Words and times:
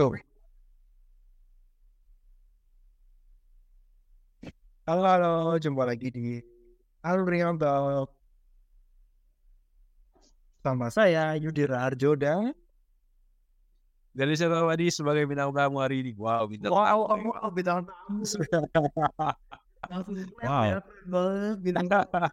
Tuh. 0.00 0.16
Halo, 4.88 5.04
halo, 5.04 5.60
jumpa 5.60 5.84
lagi 5.84 6.08
di 6.08 6.40
Alrian 7.04 7.60
Talk. 7.60 8.08
Sama 10.64 10.88
saya 10.88 11.36
Yudi 11.36 11.68
Raharjo 11.68 12.16
dan 12.16 12.56
Dari 14.16 14.40
saya 14.40 14.64
Wadi 14.64 14.88
sebagai 14.88 15.28
bintang 15.28 15.52
tamu 15.52 15.84
hari 15.84 16.00
ini. 16.00 16.16
Wow, 16.16 16.48
bintang 16.48 16.72
wow, 16.72 17.04
wow, 17.04 17.20
wow, 17.20 17.52
bintang 17.52 17.84
tamu. 17.84 18.24
Wow. 20.40 20.80
bintang 21.60 21.88
tamu. 21.92 22.24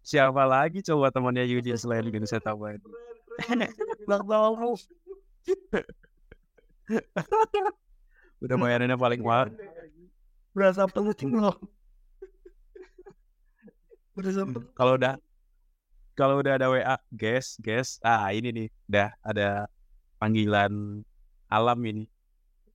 Siapa 0.00 0.48
lagi 0.48 0.80
coba 0.88 1.12
temannya 1.12 1.44
Yudi 1.44 1.76
selain 1.76 2.08
Bintang 2.08 2.32
saya 2.32 2.40
tahu? 2.40 2.80
Bintang 4.08 4.24
tamu. 4.24 4.72
Udah 8.44 8.56
bayarannya 8.56 8.96
paling 8.96 9.20
mahal. 9.20 9.52
Berasa 10.56 10.88
penting 10.88 11.36
loh. 11.36 11.56
Berasa 14.16 14.42
penting. 14.48 14.72
Kalau 14.74 14.96
udah 14.96 15.14
kalau 16.18 16.40
udah 16.42 16.56
ada 16.56 16.68
WA, 16.68 16.96
guys, 17.12 17.56
guys. 17.60 17.96
Ah, 18.04 18.28
ini 18.34 18.48
nih, 18.52 18.68
udah 18.90 19.08
ada 19.24 19.48
panggilan 20.20 21.04
alam 21.48 21.78
ini. 21.84 22.04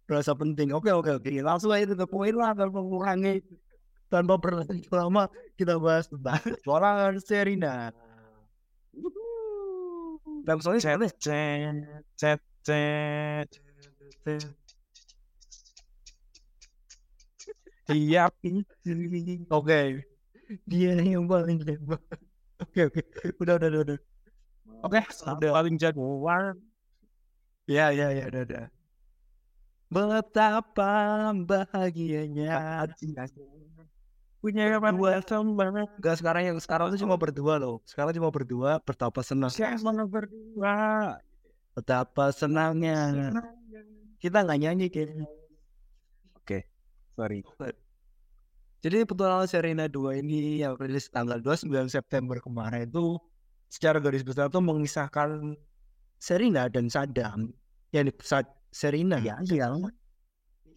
Berasa 0.05 0.37
penting. 0.37 0.71
Oke, 0.73 0.93
oke, 0.93 1.17
oke. 1.21 1.29
Langsung 1.41 1.73
aja 1.73 1.89
ke 1.89 2.07
poin 2.07 2.33
lah 2.33 2.53
tanpa 2.53 2.79
mengurangi. 2.81 3.41
Tanpa 4.05 4.37
berlanjut 4.37 4.85
lama 4.93 5.25
kita 5.57 5.81
bahas 5.81 6.05
tentang 6.05 6.41
suara 6.65 7.09
Serina. 7.17 7.89
Langsung 10.45 10.77
aja 10.77 10.93
Cet, 10.93 11.17
cet, 12.13 12.41
cet, 12.61 13.49
cet. 14.23 14.45
Iya, 17.85 18.33
Oke. 19.53 20.05
Dia 20.65 20.93
yang 21.01 21.29
paling 21.29 21.61
hebat. 21.61 22.01
Oke 22.61 22.87
oke. 22.89 23.01
Udah 23.41 23.61
udah 23.61 23.67
udah. 23.69 23.81
udah. 23.85 23.99
Oke, 24.85 24.99
udah 25.05 25.51
paling 25.53 25.75
jagoan. 25.77 26.57
Ya 27.65 27.89
ya 27.93 28.13
ya 28.13 28.29
udah 28.29 28.41
udah. 28.45 28.65
Betapa 29.89 30.93
bahagianya 31.45 32.85
Punya 34.41 34.77
dua 34.77 35.21
teman. 35.25 35.89
Enggak 35.97 36.15
sekarang 36.21 36.43
yang 36.53 36.57
sekarang 36.61 36.93
itu 36.93 37.01
cuma 37.01 37.17
berdua 37.17 37.57
loh. 37.57 37.81
Sekarang 37.85 38.13
cuma 38.13 38.29
berdua 38.29 38.77
betapa 38.81 39.25
senang. 39.25 39.49
Sama 39.49 40.05
berdua. 40.05 41.17
Betapa 41.73 42.29
senangnya. 42.29 43.33
Kita 44.25 44.41
nggak 44.41 44.57
nyanyi 44.57 44.89
kayaknya. 44.89 45.29
Sorry. 47.15 47.39
Jadi 48.83 48.97
petualangan 49.07 49.47
Serena 49.47 49.85
2 49.87 50.19
ini 50.19 50.59
yang 50.59 50.75
rilis 50.75 51.07
tanggal 51.07 51.39
29 51.39 51.87
September 51.87 52.37
kemarin 52.43 52.89
itu 52.89 53.15
secara 53.71 54.03
garis 54.03 54.21
besar 54.21 54.51
itu 54.51 54.59
mengisahkan 54.59 55.55
Serena 56.19 56.67
dan 56.67 56.91
Saddam 56.91 57.55
yang 57.95 58.05
di 58.05 58.13
Serena 58.75 59.17
ya 59.23 59.39
yang 59.47 59.87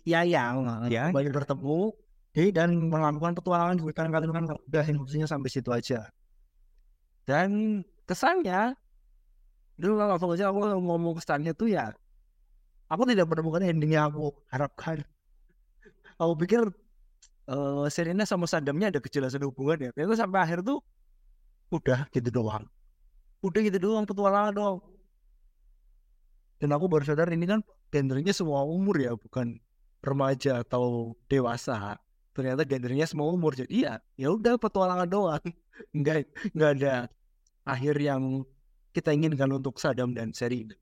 ya 0.06 0.22
yang 0.22 0.62
Ya. 0.88 1.10
banyak 1.10 1.34
bertemu 1.34 1.90
di- 2.32 2.54
dan 2.54 2.70
melakukan 2.86 3.34
petualangan 3.34 3.76
di 3.76 3.82
hutan 3.82 4.08
kalimantan 4.14 4.56
udah 4.56 4.84
maksudnya 4.94 5.26
sampai 5.26 5.50
situ 5.50 5.68
aja 5.74 6.06
dan 7.26 7.82
kesannya 8.06 8.78
dulu 9.74 10.00
langsung 10.00 10.32
aja 10.32 10.54
aku 10.54 10.64
ngomong 10.80 11.18
kesannya 11.18 11.52
tuh 11.52 11.68
ya 11.74 11.90
aku 12.88 13.02
tidak 13.08 13.26
menemukan 13.28 13.62
ending 13.64 13.94
yang 13.96 14.08
aku 14.12 14.32
harapkan 14.52 15.04
aku 16.18 16.32
pikir 16.44 16.62
eh 17.48 17.86
Serena 17.88 18.28
sama 18.28 18.44
Saddamnya 18.44 18.92
ada 18.92 19.00
kejelasan 19.00 19.46
hubungan 19.48 19.88
ya. 19.88 19.90
Ternyata 19.96 20.20
sampai 20.20 20.38
akhir 20.44 20.60
tuh 20.66 20.84
udah 21.72 22.04
gitu 22.12 22.28
doang. 22.28 22.68
Udah 23.40 23.60
gitu 23.64 23.78
doang 23.80 24.04
petualangan 24.04 24.52
doang. 24.52 24.78
Dan 26.58 26.74
aku 26.74 26.90
baru 26.90 27.06
sadar 27.06 27.30
ini 27.30 27.46
kan 27.46 27.62
gendernya 27.94 28.34
semua 28.34 28.66
umur 28.66 28.98
ya, 28.98 29.14
bukan 29.14 29.62
remaja 30.02 30.66
atau 30.66 31.14
dewasa. 31.30 31.96
Ternyata 32.34 32.66
gendernya 32.66 33.06
semua 33.06 33.30
umur. 33.30 33.54
Jadi 33.54 33.86
ya 33.86 34.02
ya 34.18 34.28
udah 34.34 34.58
petualangan 34.58 35.08
doang. 35.08 35.44
Enggak 35.96 36.26
enggak 36.50 36.70
ada 36.74 36.94
akhir 37.62 37.94
yang 38.02 38.42
kita 38.90 39.14
inginkan 39.14 39.46
untuk 39.54 39.78
Saddam 39.78 40.10
dan 40.10 40.34
Serena. 40.34 40.74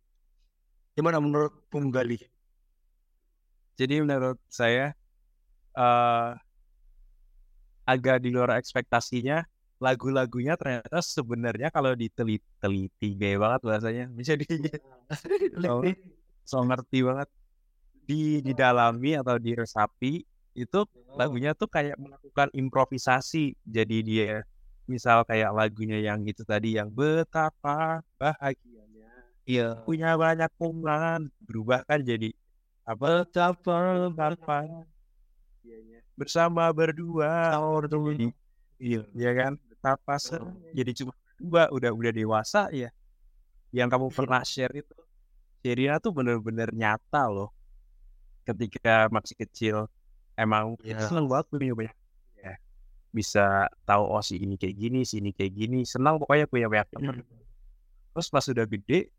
Gimana 0.96 1.20
menurut 1.20 1.52
Bung 1.68 1.92
Gali? 1.92 2.16
Jadi 3.76 4.00
menurut 4.00 4.40
saya 4.48 4.96
eh 5.76 6.32
agak 7.86 8.24
di 8.24 8.32
luar 8.32 8.56
ekspektasinya 8.58 9.44
lagu-lagunya 9.76 10.56
ternyata 10.56 11.04
sebenarnya 11.04 11.68
kalau 11.68 11.92
diteliti-teliti 11.92 13.12
gaya 13.12 13.36
banget 13.36 13.60
bahasanya. 13.60 14.04
Bisa 14.08 14.32
di 14.40 14.48
so, 15.62 15.84
so 16.48 16.56
ngerti 16.64 17.04
banget. 17.04 17.28
Di 18.06 18.40
didalami 18.40 19.20
atau 19.20 19.36
diresapi 19.36 20.24
itu 20.56 20.80
lagunya 21.12 21.52
tuh 21.52 21.68
kayak 21.68 22.00
melakukan 22.00 22.48
improvisasi. 22.56 23.52
Jadi 23.68 23.96
dia 24.00 24.48
misal 24.88 25.28
kayak 25.28 25.52
lagunya 25.52 26.00
yang 26.00 26.24
itu 26.24 26.40
tadi 26.46 26.80
yang 26.80 26.88
betapa 26.88 28.00
bahagianya 28.16 28.75
Iya. 29.46 29.78
punya 29.86 30.18
banyak 30.18 30.50
kumpulan 30.58 31.30
berubah 31.46 31.86
kan 31.86 32.02
jadi 32.02 32.34
apa? 32.82 33.22
Betapa 33.22 34.10
betapa 34.10 34.58
bersama 36.18 36.66
berdua. 36.74 37.54
Jadi 37.86 38.34
iya 38.82 39.00
ya 39.14 39.30
kan? 39.38 39.52
Seru 40.18 40.50
jadi 40.74 40.90
cuma 40.98 41.14
dua 41.38 41.70
udah 41.70 41.94
udah 41.94 42.10
dewasa 42.10 42.66
ya 42.74 42.90
yang 43.70 43.86
kamu 43.86 44.10
pernah 44.10 44.42
share 44.42 44.74
itu 44.74 44.94
Sherina 45.62 46.02
tuh 46.02 46.10
bener-bener 46.10 46.74
nyata 46.74 47.30
loh. 47.30 47.54
Ketika 48.42 49.06
masih 49.14 49.38
kecil 49.38 49.76
emang 50.34 50.74
Iya. 50.82 51.06
seneng 51.06 51.30
banget 51.30 51.46
punya 51.54 51.74
banyak 51.74 51.96
ya 52.34 52.54
bisa 53.14 53.70
tahu 53.86 54.02
oh 54.10 54.22
si 54.26 54.42
ini 54.42 54.58
kayak 54.58 54.74
gini 54.74 55.00
si 55.06 55.22
ini 55.22 55.30
kayak 55.30 55.54
gini. 55.54 55.86
Senang 55.86 56.18
pokoknya 56.18 56.50
punya 56.50 56.66
banyak 56.66 56.88
teman 56.90 57.14
terus 58.10 58.26
pas 58.32 58.42
sudah 58.42 58.66
gede 58.66 59.12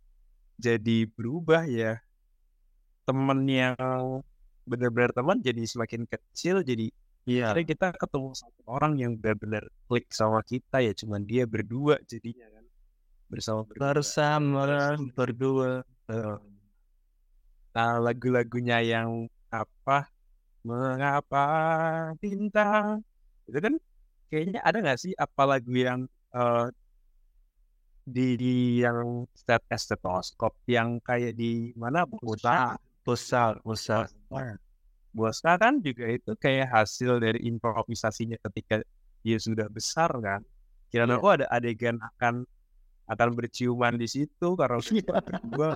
jadi 0.58 0.98
berubah 1.14 1.64
ya 1.70 2.02
temen 3.08 3.40
yang 3.48 3.78
benar-benar 4.68 5.16
teman 5.16 5.38
jadi 5.40 5.64
semakin 5.64 6.04
kecil 6.10 6.60
jadi 6.66 6.92
Iya. 7.28 7.52
akhirnya 7.52 7.68
kita 7.76 7.88
ketemu 8.00 8.30
satu 8.40 8.62
orang 8.72 8.94
yang 8.96 9.12
benar-benar 9.20 9.68
klik 9.92 10.08
sama 10.16 10.40
kita 10.48 10.80
ya 10.80 10.96
cuman 10.96 11.28
dia 11.28 11.44
berdua 11.44 12.00
jadinya 12.08 12.48
kan 12.48 12.64
bersama 13.28 13.68
berdua. 13.68 13.92
Bersama 13.92 14.64
berdua. 15.12 15.72
nah 17.76 18.00
lagu-lagunya 18.00 18.80
yang 18.80 19.28
apa 19.52 20.08
mengapa 20.64 21.46
bintang 22.24 23.04
itu 23.44 23.60
kan 23.60 23.74
kayaknya 24.32 24.60
ada 24.64 24.78
nggak 24.80 25.00
sih 25.04 25.12
apa 25.20 25.42
lagu 25.44 25.76
yang 25.76 26.08
eh, 26.32 26.66
di, 28.08 28.40
di 28.40 28.54
yang 28.80 29.28
stet 29.36 29.68
stetoskop 29.68 30.56
yang 30.64 31.04
kayak 31.04 31.36
di 31.36 31.76
mana 31.76 32.08
Bosa 32.08 32.80
Besar, 33.04 33.60
besar. 33.64 34.12
Bosa 35.16 35.56
kan 35.56 35.80
juga 35.80 36.12
itu 36.12 36.36
kayak 36.36 36.72
hasil 36.72 37.24
dari 37.24 37.40
improvisasinya 37.48 38.36
ketika 38.52 38.84
dia 39.24 39.40
sudah 39.40 39.68
besar 39.72 40.12
kan 40.20 40.44
kira 40.92 41.04
Iya. 41.04 41.20
aku 41.20 41.28
ada 41.28 41.46
adegan 41.52 42.00
akan 42.00 42.48
akan 43.08 43.30
berciuman 43.36 43.96
di 43.96 44.08
situ 44.08 44.56
karena 44.60 44.80
gua 45.52 45.76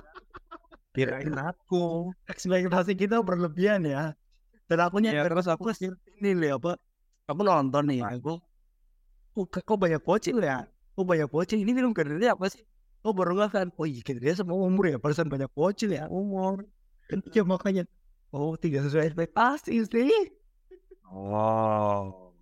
kirain 0.92 1.36
aku 1.36 2.12
Ekspektasi 2.28 2.92
kita 2.96 3.20
berlebihan 3.24 3.84
ya. 3.88 4.12
Dan 4.68 4.78
aku 4.84 5.00
ya 5.04 5.20
nyadar 5.20 5.32
terus 5.36 5.48
aku 5.48 5.72
aku 5.72 5.88
ini 6.20 6.36
nih 6.36 6.50
apa? 6.56 6.76
Aku 7.28 7.40
nonton 7.44 7.84
nih, 7.88 8.00
aku 8.04 8.40
oh, 9.36 9.44
kok 9.48 9.64
kok 9.64 9.76
banyak 9.80 10.00
bocil 10.04 10.40
ya? 10.40 10.68
Kok 10.92 11.04
banyak 11.08 11.28
bocil? 11.28 11.58
Ini 11.64 11.72
film 11.72 11.96
gendernya 11.96 12.36
apa 12.36 12.52
sih? 12.52 12.60
Oh 13.02 13.10
baru 13.16 13.34
nggak 13.34 13.50
kan? 13.50 13.66
Oh 13.74 13.88
iya 13.88 14.04
gendernya 14.04 14.44
semua 14.44 14.60
umur 14.60 14.92
ya, 14.92 14.98
persen 15.00 15.26
banyak 15.26 15.48
bocil 15.50 15.90
ya 15.90 16.06
umur. 16.12 16.68
Ya 17.32 17.42
makanya, 17.44 17.84
oh 18.32 18.56
tidak 18.56 18.88
sesuai 18.88 19.12
ekspektasi 19.12 19.74
sih. 19.88 20.12
Oh. 21.08 22.32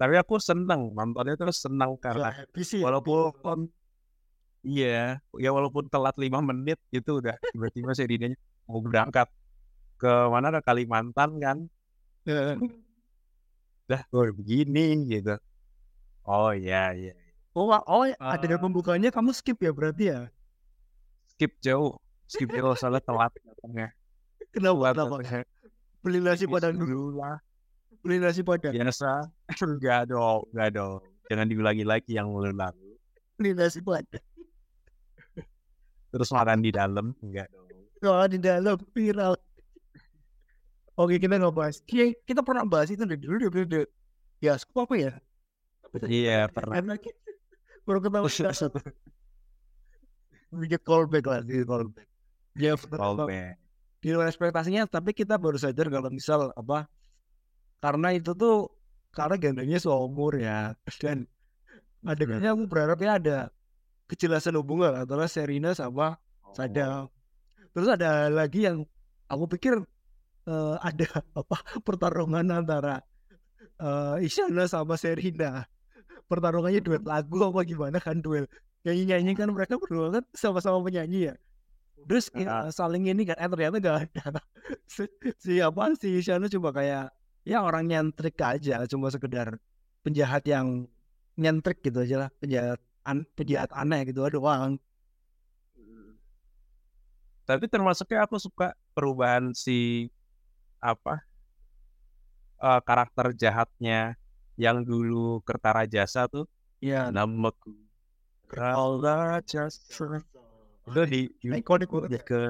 Tapi 0.00 0.14
aku 0.16 0.40
seneng 0.40 0.96
nontonnya 0.96 1.36
terus 1.36 1.60
senang 1.60 1.98
karena 2.00 2.32
happy 2.32 2.62
sih. 2.64 2.80
walaupun 2.80 3.68
iya, 4.64 5.20
ya 5.36 5.50
walaupun 5.52 5.92
telat 5.92 6.16
lima 6.16 6.40
menit 6.40 6.80
itu 6.88 7.20
udah 7.20 7.36
tiba-tiba 7.52 7.92
Serinanya 7.92 8.38
mau 8.64 8.80
berangkat 8.80 9.28
ke 10.00 10.12
mana 10.32 10.48
ke 10.56 10.60
Kalimantan 10.64 11.30
kan. 11.36 11.58
Ya. 12.24 12.56
Dah, 13.90 14.02
oh 14.14 14.24
begini 14.32 15.04
gitu. 15.04 15.36
Oh 16.24 16.54
iya 16.56 16.96
iya. 16.96 17.12
Oh, 17.50 17.66
oh 17.74 18.04
ada 18.06 18.46
Ah. 18.46 18.60
pembukanya 18.62 19.10
kamu 19.10 19.34
skip 19.34 19.58
ya 19.58 19.74
berarti 19.74 20.14
ya? 20.14 20.30
Skip 21.34 21.58
jauh, 21.58 21.98
Meskipun 22.30 22.78
soalnya 22.78 23.02
telat 23.02 23.34
datangnya. 23.42 23.88
Kenapa? 24.54 24.94
Kenapa? 24.94 25.42
Beli 26.00 26.22
nasi 26.22 26.46
padang 26.46 26.78
dulu. 26.78 26.86
dulu 26.86 27.18
lah. 27.18 27.42
Beli 28.06 28.22
nasi 28.22 28.46
padang. 28.46 28.70
Biasa. 28.70 29.26
Enggak 29.66 30.06
dong, 30.06 30.46
enggak 30.54 30.70
dong. 30.78 31.02
Jangan 31.26 31.46
diulangi 31.50 31.82
lagi 31.82 32.14
yang 32.14 32.30
lalu. 32.30 32.94
Beli 33.34 33.50
nasi 33.58 33.82
padang. 33.82 34.22
Terus 36.14 36.30
makan 36.30 36.62
di 36.62 36.70
dalam, 36.70 37.10
enggak 37.18 37.50
dong. 37.50 37.66
Kalau 37.98 38.26
di 38.30 38.38
dalam 38.38 38.78
viral. 38.94 39.34
Oke 40.94 41.18
kita 41.18 41.34
nggak 41.34 41.54
bahas. 41.54 41.82
Kita, 41.82 42.14
kita 42.30 42.40
pernah 42.46 42.62
bahas 42.62 42.94
itu 42.94 43.02
dari 43.02 43.18
dulu 43.18 43.50
dari 43.50 43.66
dulu. 43.66 43.84
Ya, 44.38 44.54
skup 44.56 44.86
apa 44.86 44.94
ya? 44.96 45.12
Iya, 46.06 46.46
pernah. 46.46 46.78
Baru 47.84 47.98
ketawa 48.00 48.28
kita. 48.28 48.52
Bikin 50.50 50.80
callback 50.82 51.24
lah, 51.26 51.40
bikin 51.46 51.64
callback. 51.66 52.06
Ya. 52.58 52.74
Callback. 52.76 53.56
di 54.00 54.16
luar 54.16 54.32
ekspektasinya 54.32 54.88
tapi 54.88 55.12
kita 55.12 55.36
baru 55.36 55.60
sadar 55.60 55.92
kalau 55.92 56.08
misal 56.08 56.56
apa 56.56 56.88
karena 57.84 58.16
itu 58.16 58.32
tuh 58.32 58.72
karena 59.12 59.36
gandengnya 59.36 59.76
seumur 59.76 60.40
ya 60.40 60.72
dan 61.04 61.28
adegannya 62.00 62.48
aku 62.48 62.64
berharapnya 62.64 63.10
ada 63.20 63.38
kejelasan 64.08 64.56
hubungan 64.56 64.96
antara 64.96 65.28
Serena 65.28 65.76
sama 65.76 66.16
Sadam 66.56 67.12
terus 67.76 67.92
ada 67.92 68.32
lagi 68.32 68.64
yang 68.64 68.88
aku 69.28 69.44
pikir 69.52 69.76
eh, 70.48 70.76
ada 70.80 71.06
apa 71.40 71.56
pertarungan 71.84 72.48
antara 72.48 73.04
eh, 73.76 74.24
Isyana 74.24 74.64
sama 74.64 74.96
Serena 74.96 75.68
pertarungannya 76.30 76.80
duet 76.86 77.02
lagu 77.02 77.38
apa 77.42 77.60
gimana 77.66 77.98
kan 77.98 78.22
duel 78.22 78.46
nyanyi 78.86 79.02
nyanyi 79.10 79.32
kan 79.36 79.48
mereka 79.50 79.74
berdua 79.82 80.06
kan 80.20 80.24
sama-sama 80.32 80.78
penyanyi 80.86 81.32
ya. 81.32 81.34
Terus 82.08 82.32
Ah. 82.32 82.68
eh, 82.68 82.72
saling 82.72 83.04
ini 83.12 83.22
kan 83.28 83.36
eh 83.36 83.48
ternyata 83.50 83.76
gak 83.82 83.96
ada. 84.08 84.24
Si, 84.86 85.02
si 85.42 85.52
apa 85.58 85.90
si 85.98 86.22
Isyana 86.22 86.46
cuma 86.46 86.70
kayak 86.70 87.10
ya 87.42 87.58
orang 87.66 87.90
nyentrik 87.90 88.38
aja 88.38 88.86
cuma 88.86 89.10
sekedar 89.10 89.58
penjahat 90.06 90.46
yang 90.46 90.86
nyentrik 91.34 91.82
gitu 91.82 92.04
aja 92.06 92.26
lah 92.26 92.30
penjahat 92.38 92.78
an, 93.02 93.26
penjahat 93.34 93.70
aneh 93.74 94.06
gitu 94.06 94.22
doang 94.30 94.78
Tapi 97.48 97.66
termasuknya 97.66 98.30
aku 98.30 98.38
suka 98.38 98.78
perubahan 98.94 99.50
si 99.50 100.06
apa 100.78 101.26
eh, 102.62 102.80
karakter 102.86 103.26
jahatnya 103.34 104.14
yang 104.60 104.84
dulu 104.84 105.40
Kertara 105.48 105.88
Jasa 105.88 106.28
tuh 106.28 106.44
ya 106.84 107.08
namaku 107.08 107.72
Kertara 108.44 109.40
Jasa 109.40 110.20
itu 110.90 111.00
di, 111.08 111.20
di 111.40 111.48
ikonik 111.60 111.88
banget 111.88 112.20
ya. 112.20 112.22
ke 112.28 112.40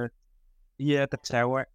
iya 0.82 1.02
ke 1.06 1.18
cewek 1.22 1.66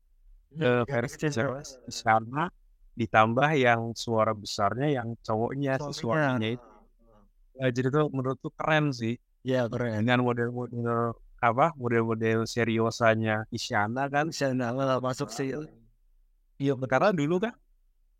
ke 0.55 0.71
versi 0.91 1.27
cewek. 1.31 1.63
sama 1.87 2.51
ditambah 2.95 3.49
yang 3.59 3.91
suara 3.95 4.31
besarnya 4.31 4.87
yang 5.03 5.07
cowoknya 5.19 5.73
si 5.83 5.91
suaranya. 6.03 6.49
itu. 6.55 6.67
Ya, 7.55 7.67
jadi 7.71 7.87
tuh 7.91 8.07
menurutku 8.11 8.51
keren 8.55 8.91
sih. 8.91 9.15
Ya 9.43 9.67
keren. 9.67 10.03
Dengan 10.03 10.23
model-model 10.23 11.15
apa 11.43 11.75
model-model 11.75 12.47
seriosanya 12.47 13.43
Isyana 13.51 14.07
kan. 14.07 14.31
Isyana 14.31 14.71
masuk 15.03 15.31
sih. 15.31 15.51
Iya, 16.55 16.73
karena 16.87 17.11
dulu 17.11 17.43
kan 17.43 17.51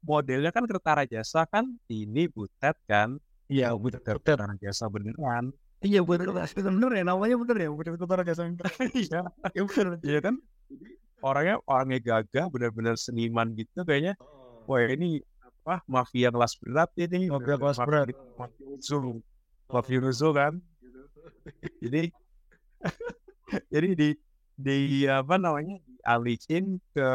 modelnya 0.02 0.52
kan 0.52 0.66
Kertara 0.68 1.04
Jasa 1.08 1.46
kan 1.48 1.66
ini 1.88 2.28
butet 2.32 2.76
kan, 2.90 3.20
iya 3.48 3.72
betul 3.78 4.20
Kertara 4.20 4.56
Jasa 4.60 4.90
beneran. 4.92 5.54
iya 5.86 6.02
bener 6.02 6.34
bener 6.34 6.50
bener 6.50 6.92
ya 6.98 7.04
namanya 7.06 7.36
bener 7.38 7.56
ya 7.62 7.70
bener 7.70 7.92
betul 7.94 8.08
jasa 8.26 8.42
Iya, 8.98 9.22
ya 9.54 9.62
bener 9.70 10.02
iya 10.02 10.20
kan. 10.24 10.36
Orangnya 11.22 11.62
orangnya 11.66 12.00
gagah, 12.02 12.46
bener-bener 12.50 12.98
seniman 12.98 13.54
gitu 13.54 13.86
kayaknya. 13.86 14.18
Wah 14.66 14.82
ini 14.86 15.22
apa 15.46 15.82
mafia 15.86 16.30
kelas 16.34 16.58
berat 16.58 16.90
ini. 16.98 17.30
Mafia 17.30 17.58
kelas 17.58 17.78
berat. 17.82 18.08
Mafia 19.70 20.00
usul 20.02 20.32
kan. 20.34 20.58
Jadi 21.82 22.10
jadi 23.74 23.90
di 23.94 24.10
di 24.56 24.78
apa 25.06 25.36
namanya 25.38 25.78
dialihin 25.86 26.78
ke 26.94 27.08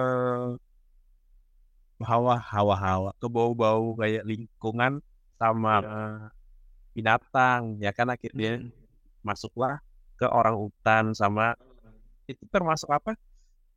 hawa 2.00 2.40
hawa 2.40 2.74
hawa 2.76 3.10
ke 3.20 3.26
bau-bau 3.28 3.94
kayak 3.96 4.24
lingkungan 4.24 5.04
sama 5.40 5.84
binatang 6.92 7.78
ya 7.80 7.94
kan 7.94 8.10
akhirnya 8.10 8.64
masuklah 9.24 9.78
ke 10.20 10.28
orang 10.28 10.56
hutan 10.56 11.16
sama 11.16 11.56
itu 12.28 12.44
termasuk 12.52 12.86
apa? 12.92 13.16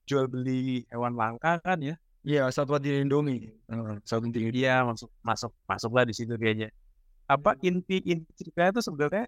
Jual 0.03 0.27
beli 0.27 0.83
hewan 0.91 1.15
langka 1.15 1.57
kan 1.63 1.79
ya? 1.79 1.95
Iya 2.23 2.51
satwa 2.51 2.77
dilindungi. 2.77 3.49
Satwa 4.03 4.27
dilindungi. 4.27 4.51
Dia 4.61 4.83
masuk 4.83 5.09
masuk 5.23 5.51
masuklah 5.65 6.03
di 6.03 6.13
situ 6.13 6.35
kayaknya. 6.35 6.69
Apa 7.25 7.55
inti 7.63 8.03
inti 8.03 8.29
ceritanya 8.35 8.77
itu 8.77 8.81
sebenarnya 8.83 9.25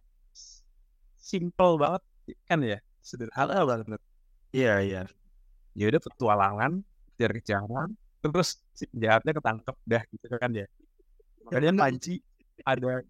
simple 1.15 1.79
banget 1.79 2.03
kan 2.45 2.59
ya? 2.61 2.79
Sederhana 2.99 3.63
banget. 3.63 4.01
Iya 4.51 4.73
iya. 4.83 5.01
Ya 5.75 5.85
udah 5.91 6.01
petualangan 6.03 6.71
kejar 7.15 7.31
kejaran 7.39 7.89
terus 8.31 8.61
si 8.73 8.85
penjahatnya 8.89 9.31
ketangkep 9.35 9.75
dah 9.85 10.03
gitu 10.09 10.25
kan 10.37 10.51
ya. 10.53 10.67
Kalian 11.49 11.77
panci 11.77 12.21
ada 12.65 13.05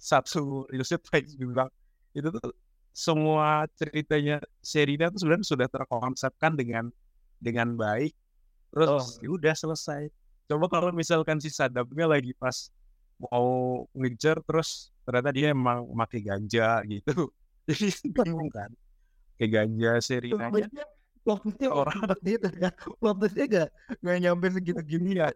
satu 0.00 0.64
Yusuf 0.72 1.02
Panji 1.06 1.36
bilang 1.36 1.68
itu 2.16 2.28
tuh 2.32 2.50
semua 2.90 3.68
ceritanya 3.78 4.42
serinya 4.64 5.12
tuh 5.12 5.22
sebenarnya 5.22 5.46
sudah 5.46 5.68
terkonsepkan 5.70 6.56
dengan 6.58 6.88
dengan 7.38 7.74
baik. 7.74 8.14
Terus 8.70 9.18
ya 9.22 9.28
udah 9.30 9.54
selesai. 9.54 10.10
Coba 10.50 10.66
kalau 10.66 10.90
misalkan 10.90 11.38
si 11.38 11.50
Sadamnya 11.50 12.10
lagi 12.10 12.34
pas 12.34 12.70
mau 13.20 13.84
ngejar 13.94 14.40
terus 14.42 14.90
ternyata 15.04 15.30
dia 15.30 15.52
emang 15.52 15.86
pakai 15.94 16.20
ganja 16.22 16.82
gitu. 16.86 17.30
Jadi 17.68 18.10
bingung 18.10 18.50
kan. 18.50 18.70
Kayak 19.38 19.50
ganja 19.66 19.90
serinanya 21.20 21.28
waktunya 21.28 21.68
orang 21.68 21.96
seperti 22.00 22.30
itu 22.40 22.48
ya 22.56 22.70
waktunya 23.00 23.44
gak 23.46 23.68
gak 24.00 24.16
nyampe 24.20 24.46
segitu 24.50 24.80
gini 24.84 25.20
ya 25.20 25.28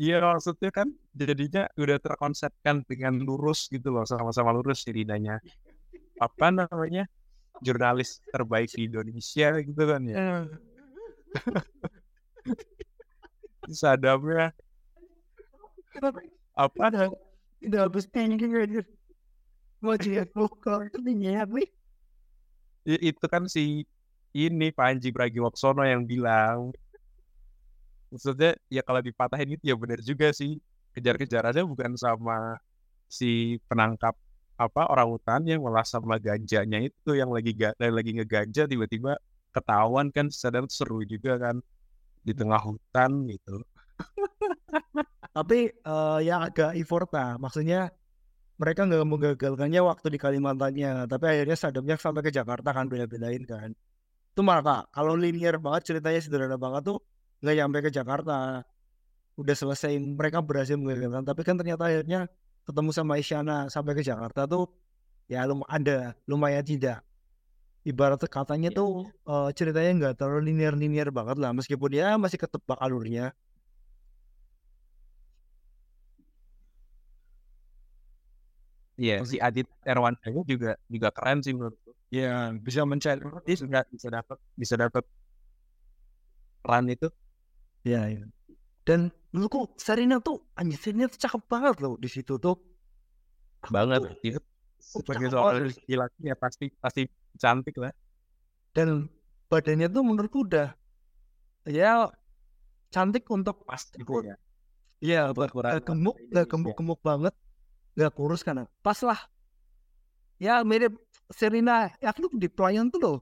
Iya 0.00 0.18
maksudnya 0.24 0.70
kan 0.72 0.88
jadinya 1.14 1.68
udah 1.78 2.00
terkonsepkan 2.00 2.82
dengan 2.88 3.22
lurus 3.22 3.68
gitu 3.68 3.92
loh 3.92 4.02
sama-sama 4.08 4.50
lurus 4.50 4.82
ceritanya 4.82 5.38
apa 6.18 6.48
namanya? 6.48 7.06
Jurnalis 7.62 8.18
terbaik 8.32 8.72
di 8.74 8.90
Indonesia 8.90 9.54
gitu 9.62 9.82
kan 9.86 10.02
ya. 10.02 10.48
Sadamnya. 13.70 14.50
Apa? 16.58 16.90
Ada 16.90 17.12
udah 17.62 17.80
habis 17.86 18.10
thinking 18.10 18.58
aja 18.58 18.82
mau 19.78 19.94
jadi 19.94 20.26
buka 20.30 20.90
ya 21.22 21.46
gue 21.46 21.66
I- 22.86 23.14
itu 23.14 23.24
kan 23.30 23.46
si 23.46 23.86
ini 24.32 24.72
Panji 24.72 25.12
Pragiwaksono 25.12 25.84
yang 25.84 26.04
bilang. 26.08 26.72
Maksudnya 28.12 28.56
ya 28.68 28.84
kalau 28.84 29.00
dipatahin 29.00 29.56
itu 29.56 29.72
ya 29.72 29.76
benar 29.76 30.00
juga 30.04 30.32
sih. 30.32 30.60
Kejar-kejarannya 30.92 31.64
bukan 31.64 31.96
sama 31.96 32.60
si 33.08 33.56
penangkap 33.68 34.12
apa 34.60 34.82
orang 34.92 35.08
hutan 35.16 35.40
yang 35.48 35.64
malah 35.64 35.84
sama 35.84 36.20
ganjanya 36.20 36.84
itu 36.84 37.16
yang 37.16 37.32
lagi 37.32 37.56
ga, 37.56 37.72
yang 37.80 37.96
lagi 37.96 38.12
ngeganja 38.12 38.68
tiba-tiba 38.68 39.16
ketahuan 39.52 40.12
kan 40.12 40.28
sadar 40.28 40.68
seru 40.68 41.00
juga 41.08 41.40
kan 41.40 41.56
di 42.20 42.32
tengah 42.36 42.60
hutan 42.60 43.24
gitu. 43.32 43.64
Tapi 45.36 45.72
eh, 45.72 46.18
yang 46.28 46.44
agak 46.44 46.76
Ivorta 46.76 47.40
maksudnya 47.40 47.88
mereka 48.60 48.86
nggak 48.86 49.08
menggagalkannya 49.08 49.80
waktu 49.82 50.06
di 50.14 50.18
Kalimantannya 50.22 51.10
tapi 51.10 51.24
akhirnya 51.26 51.56
sadamnya 51.58 51.96
sampai 51.98 52.22
ke 52.22 52.30
Jakarta 52.30 52.70
kan 52.70 52.86
beda-bedain 52.86 53.42
kan 53.42 53.74
itu 54.32 54.40
malah 54.40 54.64
Kak, 54.64 54.82
kalau 54.96 55.12
linear 55.12 55.60
banget 55.60 55.92
ceritanya 55.92 56.20
sederhana 56.24 56.56
banget 56.56 56.82
tuh 56.88 56.98
nggak 57.44 57.54
nyampe 57.58 57.78
ke 57.84 57.90
Jakarta. 57.92 58.64
Udah 59.36 59.54
selesai 59.56 59.92
mereka 60.00 60.40
berhasil 60.40 60.76
menggagalkan 60.80 61.24
tapi 61.28 61.40
kan 61.44 61.56
ternyata 61.60 61.84
akhirnya 61.88 62.28
ketemu 62.64 62.90
sama 62.96 63.20
Isyana 63.20 63.68
sampai 63.68 63.92
ke 63.98 64.02
Jakarta 64.04 64.48
tuh 64.48 64.72
ya 65.28 65.44
lum 65.44 65.60
ada 65.68 66.16
lumayan 66.24 66.64
tidak. 66.64 67.04
Ibarat 67.84 68.22
katanya 68.30 68.70
tuh 68.72 69.12
eh, 69.28 69.50
ceritanya 69.58 69.90
nggak 70.00 70.14
terlalu 70.20 70.40
linear 70.52 70.74
linear 70.80 71.08
banget 71.12 71.36
lah 71.42 71.52
meskipun 71.52 71.90
ya 71.92 72.16
masih 72.16 72.38
ketebak 72.40 72.78
alurnya. 72.80 73.36
Iya 79.00 79.14
si 79.28 79.36
Adit 79.46 79.68
Erwansyah 79.84 80.32
juga 80.48 80.70
juga 80.88 81.08
keren 81.16 81.38
sih 81.44 81.52
menurutku 81.56 81.92
ya 82.12 82.52
bisa 82.60 82.84
mencari 82.84 83.24
dia 83.48 83.56
bisa 83.56 83.64
bisa 83.88 84.08
dapat 84.12 84.38
bisa 84.52 84.74
dapat 84.76 85.04
peran 86.60 86.86
itu 86.92 87.08
Ya, 87.82 88.06
ya. 88.06 88.22
Dan 88.86 89.10
menurutku 89.34 89.74
Serena 89.74 90.22
tuh 90.22 90.46
anjir 90.54 90.78
Serena 90.78 91.10
tuh 91.10 91.18
cakep 91.18 91.42
banget 91.50 91.82
loh 91.82 91.98
di 91.98 92.06
situ 92.06 92.38
tuh. 92.38 92.58
banget 93.70 94.02
dia 94.26 94.42
sebagai 94.82 95.30
cakep 95.30 95.34
seorang 95.34 95.54
banget. 95.62 95.78
laki-laki 95.78 96.20
ya 96.26 96.34
pasti 96.34 96.66
pasti 96.82 97.02
cantik 97.38 97.78
lah 97.78 97.94
dan 98.74 99.06
badannya 99.46 99.86
tuh 99.86 100.02
menurutku 100.02 100.42
udah 100.42 100.74
ya 101.70 102.10
cantik 102.90 103.22
untuk 103.30 103.62
Pas 103.62 103.86
gitu 103.94 104.26
ya. 104.26 104.34
Iya, 105.02 105.34
gak 105.34 105.82
gemuk, 105.82 106.14
gak 106.30 106.46
gemuk-gemuk 106.46 107.00
banget, 107.02 107.34
gak 107.98 108.12
kurus 108.14 108.46
kan? 108.46 108.70
Pas 108.86 108.98
lah. 109.02 109.18
Ya 110.38 110.62
mirip 110.62 110.94
Serena. 111.38 111.90
Ya 112.02 112.08
aku 112.12 112.28
di 112.42 112.48
pelayan 112.56 112.86
tuh 112.92 113.00
loh. 113.04 113.16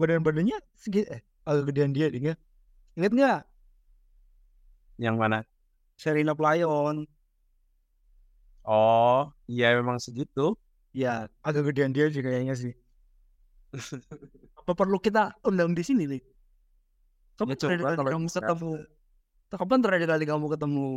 Badan-badannya 0.00 0.58
segitu, 0.74 1.06
eh, 1.14 1.22
agak 1.46 1.70
gedean 1.70 1.92
dia 1.94 2.06
ding 2.10 2.24
ya. 2.30 2.34
Ingat 2.98 3.12
nggak? 3.16 3.38
Yang 4.98 5.16
mana? 5.22 5.38
Serena 5.96 6.34
Pelayon. 6.38 7.06
Oh, 8.72 9.16
iya 9.52 9.66
memang 9.78 9.98
segitu. 10.04 10.40
Ya, 11.00 11.10
agak 11.46 11.62
gedean 11.68 11.92
dia 11.96 12.06
sih 12.14 12.22
kayaknya 12.26 12.54
sih. 12.62 12.72
Apa 14.60 14.72
perlu 14.80 14.98
kita 15.06 15.34
undang 15.48 15.70
di 15.76 15.82
sini 15.88 16.04
nih? 16.12 16.22
Kapan 17.38 17.50
Ya, 17.50 17.56
terakhir 17.60 17.80
kali 17.84 17.96
kalau 17.98 18.10
kamu 18.14 18.28
ketemu? 18.36 18.70
Kapan 19.52 19.78
terakhir 19.84 20.08
kali 20.12 20.24
kamu 20.30 20.46
ketemu? 20.54 20.88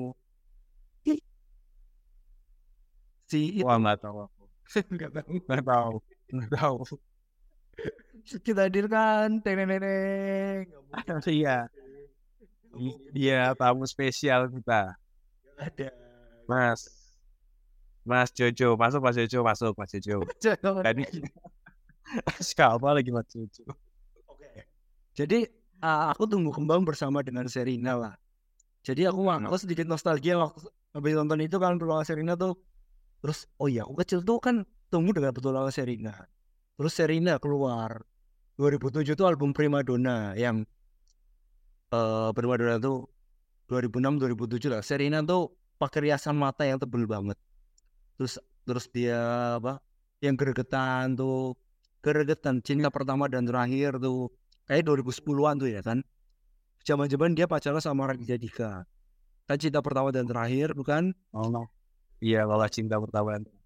Si 3.29 3.39
itu 3.61 3.63
Wah 3.63 3.75
nggak 3.81 3.97
tahu. 4.03 4.17
aku. 4.25 4.43
nggak 4.93 5.11
tahu. 5.15 5.33
Nggak 5.47 5.61
tahu. 5.67 5.93
Nggak 6.33 6.49
tahu. 6.59 6.83
Kita 8.43 8.67
hadirkan 8.67 9.39
teneng 9.39 10.67
Iya. 11.27 11.71
Iya, 13.15 13.55
tamu 13.55 13.87
spesial 13.87 14.51
kita. 14.51 14.93
ada. 15.57 15.89
Mas. 16.45 16.85
Mas 18.07 18.31
Jojo, 18.31 18.79
masuk 18.79 19.03
Mas 19.03 19.15
Jojo, 19.19 19.43
masuk 19.43 19.73
Mas 19.75 19.91
Jojo. 19.91 20.23
Tadi 20.87 21.03
siapa 22.47 22.87
lagi 22.95 23.11
Mas 23.11 23.27
Jojo? 23.27 23.67
Oke. 24.31 24.63
Jadi 25.11 25.43
uh, 25.83 26.11
aku 26.15 26.23
tumbuh 26.23 26.55
kembang 26.55 26.87
bersama 26.87 27.19
dengan 27.19 27.51
Serina 27.51 27.99
lah. 27.99 28.15
Jadi 28.87 29.03
aku 29.03 29.27
aku 29.27 29.57
sedikit 29.59 29.83
nostalgia 29.83 30.39
waktu 30.39 30.71
habis 30.95 31.13
nonton 31.19 31.43
itu 31.43 31.59
kan 31.59 31.75
petualangan 31.75 32.07
Serina 32.07 32.39
tuh. 32.39 32.55
Terus 33.19 33.49
oh 33.59 33.67
iya 33.67 33.83
aku 33.83 33.99
kecil 33.99 34.23
tuh 34.23 34.39
kan 34.39 34.63
tumbuh 34.87 35.13
dengan 35.15 35.31
petualangan 35.35 35.73
Serina. 35.73 36.15
Terus 36.77 36.93
Serina 36.93 37.41
keluar 37.41 38.05
2007 38.57 39.17
tuh 39.17 39.27
album 39.27 39.53
Primadonna 39.53 40.33
yang 40.37 40.65
eh 41.93 42.29
Primadonna 42.33 42.77
tuh 42.81 43.07
2006 43.69 44.21
2007 44.23 44.73
lah. 44.73 44.81
Serina 44.83 45.19
tuh 45.23 45.51
pakai 45.77 46.09
riasan 46.09 46.35
mata 46.37 46.63
yang 46.63 46.79
tebel 46.79 47.05
banget. 47.05 47.37
Terus 48.17 48.39
terus 48.63 48.85
dia 48.89 49.19
apa? 49.59 49.79
Yang 50.23 50.35
gregetan 50.41 51.13
tuh 51.13 51.53
gregetan 52.01 52.63
cinta 52.63 52.89
pertama 52.89 53.29
dan 53.29 53.45
terakhir 53.45 53.99
tuh 54.01 54.31
kayak 54.65 54.87
2010-an 54.87 55.55
tuh 55.59 55.69
ya 55.69 55.81
kan. 55.83 56.01
Zaman-zaman 56.87 57.35
dia 57.35 57.45
pacaran 57.51 57.83
sama 57.83 58.07
Raditya 58.07 58.39
Dika. 58.39 58.87
Kan 59.47 59.57
cinta 59.59 59.83
pertama 59.83 60.11
dan 60.15 60.23
terakhir 60.27 60.71
bukan? 60.71 61.11
Oh 61.35 61.51
no. 61.51 61.67
Iya, 62.23 62.47
kalau 62.47 62.67
cinta 62.71 62.95
pertama. 62.97 63.37
Itu 63.37 63.56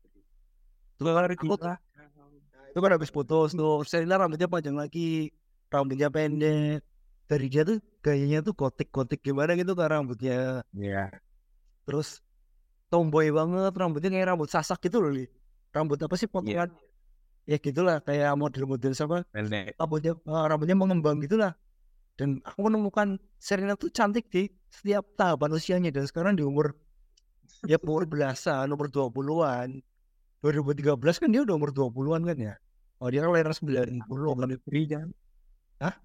kan 1.03 1.23
aku 1.25 1.55
tuh, 1.57 1.75
itu 2.71 2.79
kan 2.79 2.91
habis 2.95 3.11
putus 3.11 3.49
tuh. 3.57 3.83
Serina 3.83 4.15
rambutnya 4.21 4.47
panjang 4.47 4.77
lagi, 4.77 5.33
rambutnya 5.67 6.07
pendek. 6.07 6.85
Dari 7.27 7.47
dia 7.47 7.63
tuh 7.63 7.79
gayanya 8.03 8.43
tuh 8.43 8.51
gotik-gotik 8.51 9.23
gimana 9.23 9.55
gitu 9.55 9.71
kan 9.73 9.87
rambutnya. 9.87 10.67
Iya. 10.75 11.11
Terus 11.87 12.19
tomboy 12.91 13.31
banget, 13.31 13.71
rambutnya 13.71 14.11
kayak 14.11 14.27
rambut 14.35 14.51
sasak 14.51 14.83
gitu 14.83 14.99
loh, 14.99 15.11
Li. 15.15 15.25
Rambut 15.71 15.95
apa 16.03 16.15
sih 16.19 16.27
potongan? 16.27 16.71
Ya 17.47 17.57
gitulah 17.57 18.03
kayak 18.03 18.37
model-model 18.37 18.93
sama 18.93 19.25
Pendek. 19.33 19.73
rambutnya 19.79 20.13
eh, 20.13 20.45
rambutnya 20.45 20.77
mengembang 20.77 21.17
gitulah 21.23 21.57
dan 22.21 22.37
aku 22.45 22.69
menemukan 22.69 23.17
Serena 23.41 23.73
tuh 23.73 23.89
cantik 23.89 24.29
di 24.29 24.45
setiap 24.69 25.09
tahapan 25.17 25.57
usianya 25.57 25.89
dan 25.89 26.05
sekarang 26.05 26.37
di 26.37 26.45
umur 26.45 26.77
ya 27.65 27.81
umur 27.81 28.05
belasan 28.05 28.69
umur 28.69 28.93
20-an 28.93 29.81
2013 30.41 31.21
kan 31.21 31.29
dia 31.29 31.41
udah 31.45 31.53
umur 31.53 31.69
20-an 31.69 32.25
kan 32.25 32.37
ya? 32.37 32.53
Oh 32.97 33.09
dia 33.13 33.21
kan 33.21 33.29
lahir 33.29 33.49
90 33.53 34.09
kan 34.09 34.47
Menteri 34.49 34.81
kan? 34.89 35.07
Hah? 35.77 35.95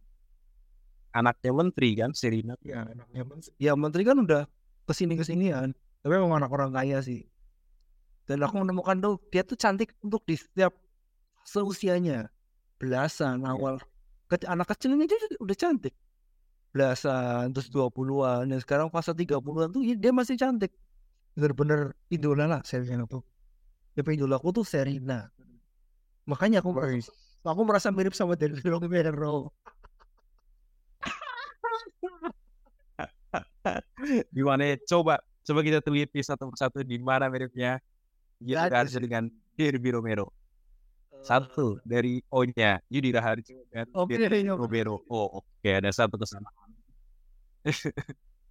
Anaknya 1.17 1.53
menteri 1.57 1.91
kan, 1.97 2.13
Serina. 2.13 2.53
ya 2.61 2.85
anaknya 2.85 3.23
men- 3.25 3.53
ya 3.57 3.73
menteri 3.73 4.05
kan 4.05 4.21
udah 4.21 4.45
ke 4.85 4.93
sini 4.93 5.17
kesinian 5.17 5.73
tapi 6.05 6.13
memang 6.13 6.45
anak 6.45 6.53
orang 6.53 6.71
kaya 6.77 7.01
sih. 7.01 7.25
Dan 8.29 8.45
aku 8.45 8.61
menemukan 8.61 9.01
tuh 9.01 9.15
dia 9.33 9.41
tuh 9.41 9.57
cantik 9.57 9.97
untuk 10.05 10.21
di 10.29 10.37
setiap 10.37 10.77
seusianya. 11.49 12.29
Belasan 12.77 13.49
awal. 13.49 13.81
Ke, 14.29 14.37
anak 14.45 14.77
kecilnya 14.77 15.09
dia 15.09 15.17
udah 15.41 15.57
cantik. 15.57 15.97
Belasan 16.77 17.57
terus 17.57 17.73
20-an 17.73 18.53
dan 18.53 18.61
sekarang 18.61 18.93
fase 18.93 19.17
30-an 19.17 19.73
tuh 19.73 19.81
dia 19.81 20.13
masih 20.13 20.37
cantik. 20.37 20.77
Bener-bener 21.33 21.97
idola 22.13 22.45
lah 22.45 22.61
Serena 22.61 23.09
tuh 23.09 23.25
ya 23.97 24.03
idola 24.05 24.37
aku 24.37 24.53
tuh 24.53 24.67
Serena 24.69 25.33
makanya 26.29 26.61
aku 26.61 26.77
aku 27.47 27.63
merasa 27.65 27.89
mirip 27.89 28.13
sama 28.13 28.37
Daryl 28.37 28.61
Romero 28.61 29.51
Gimana 34.31 34.63
ya? 34.63 34.77
Coba, 34.87 35.19
coba 35.43 35.61
kita 35.67 35.83
teliti 35.83 36.23
satu 36.23 36.47
persatu 36.47 36.87
di 36.87 37.03
mana 37.03 37.27
miripnya. 37.27 37.83
Ada 38.39 38.71
kan 38.71 38.87
dengan 38.87 39.25
Derby 39.59 39.91
Romero. 39.91 40.31
Satu 41.27 41.83
dari 41.83 42.23
O-nya, 42.31 42.79
Yudi 42.87 43.11
Raharjo 43.11 43.59
dan 43.75 43.91
Derby 44.07 44.47
iya. 44.47 44.55
Romero. 44.55 45.03
Oh, 45.11 45.43
oke, 45.43 45.67
ada 45.67 45.91
satu 45.91 46.15
kesamaan. 46.15 46.71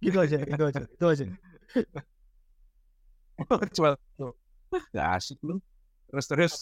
gitu 0.04 0.18
aja 0.20 0.38
gitu 0.44 0.64
aja 0.68 0.82
itu 0.84 1.06
aja 1.08 1.24
Cuma, 3.76 3.96
gak 4.92 5.08
asik 5.16 5.38
lu. 5.42 5.58
Terus 6.06 6.26
terus. 6.26 6.54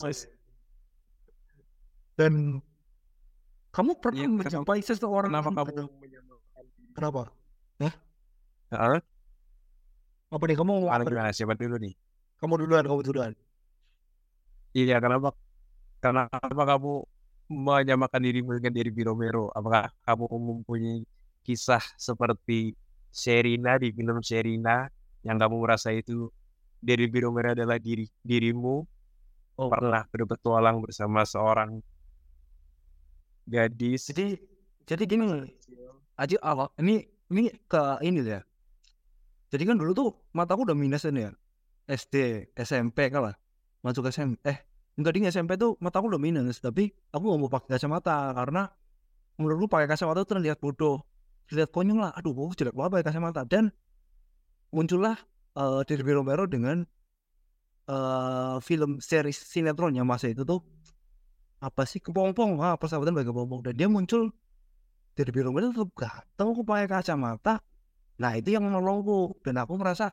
dan 2.14 2.62
kamu 3.75 3.99
pernah 3.99 4.23
kenapa- 4.23 4.38
menjumpai 4.46 4.80
seseorang 4.80 5.30
Kenapa 5.34 5.50
yang- 5.50 5.56
kamu 5.58 5.94
menyamakan? 5.99 6.64
kenapa 6.94 7.20
Hah? 8.70 9.02
apa 10.30 10.44
nih 10.46 10.56
kamu 10.56 10.73
Mana 10.87 11.02
gimana? 11.02 11.30
Siapa 11.34 11.58
dulu 11.58 11.76
nih? 11.78 11.94
kamu 12.38 12.54
duluan 12.62 12.84
kamu 12.87 13.02
duluan 13.02 13.32
Iya, 14.75 14.99
kenapa? 14.99 15.30
Kenapa 16.02 16.62
kamu 16.66 16.92
menyamakan 17.46 18.20
dirimu 18.20 18.58
dengan 18.58 18.75
Derby 18.75 19.06
Romero? 19.06 19.46
Apakah 19.54 19.94
kamu 20.02 20.25
mempunyai 20.34 21.06
kisah 21.46 21.78
seperti 21.94 22.75
Sherina 23.08 23.78
di 23.78 23.94
film 23.94 24.18
Sherina 24.18 24.90
yang 25.23 25.38
kamu 25.38 25.62
merasa 25.62 25.94
itu 25.94 26.26
Derby 26.84 27.24
Romero 27.24 27.56
adalah 27.56 27.80
diri 27.80 28.04
dirimu. 28.20 28.84
Oh 29.54 29.70
pernah 29.70 30.04
berpetualang 30.12 30.84
bersama 30.84 31.24
seorang 31.24 31.80
gadis. 33.48 34.12
Jadi 34.12 34.36
jadi 34.84 35.02
gini 35.08 35.24
aja 36.20 36.36
awal 36.44 36.68
ini 36.76 37.08
ini 37.32 37.48
ke 37.64 37.80
ini 38.04 38.20
ya. 38.20 38.44
Jadi 39.48 39.62
kan 39.64 39.80
dulu 39.80 39.92
tuh 39.96 40.10
mataku 40.36 40.68
udah 40.68 40.76
minus 40.76 41.08
ini 41.08 41.24
ya. 41.24 41.32
SD 41.88 42.48
SMP 42.56 43.08
kalah 43.08 43.36
masuk 43.84 44.08
SMP 44.08 44.40
eh 44.44 44.58
enggak 44.96 45.12
di 45.16 45.28
SMP 45.28 45.56
tuh 45.56 45.76
mataku 45.80 46.08
udah 46.12 46.20
minus 46.20 46.60
tapi 46.60 46.92
aku 47.12 47.24
nggak 47.28 47.40
mau 47.40 47.50
pakai 47.52 47.76
kacamata 47.76 48.32
karena 48.32 48.68
menurutku 49.40 49.66
pakai 49.70 49.88
kacamata 49.88 50.26
tuh 50.26 50.36
terlihat 50.36 50.60
bodoh. 50.60 51.00
Terlihat 51.48 51.70
konyol 51.70 52.08
lah. 52.08 52.12
Aduh 52.16 52.32
jelek 52.56 52.72
banget 52.72 52.90
pakai 53.00 53.06
kacamata. 53.12 53.44
Dan 53.44 53.70
muncullah 54.74 55.14
eh 55.54 55.80
Derby 55.87 56.12
Romero 56.14 56.44
dengan 56.50 56.82
eh 57.90 58.56
film 58.64 58.99
series 58.99 59.38
sinetronnya 59.38 60.02
masa 60.02 60.32
itu 60.32 60.42
tuh 60.42 60.61
apa 61.62 61.82
sih 61.88 62.00
kepompong. 62.02 62.61
Ah 62.61 62.76
persahabatan 62.76 63.14
bagi 63.16 63.30
kepompong. 63.30 63.61
Dan 63.64 63.75
dia 63.78 63.88
muncul 63.88 64.32
Derby 65.16 65.40
Romero 65.46 65.70
tetap 65.73 65.90
ganteng 65.96 66.49
aku 66.52 66.62
pakai 66.66 66.87
kacamata. 66.90 67.62
Nah 68.20 68.32
itu 68.38 68.54
yang 68.54 68.66
menolongku 68.66 69.40
dan 69.42 69.58
aku 69.62 69.78
merasa 69.80 70.12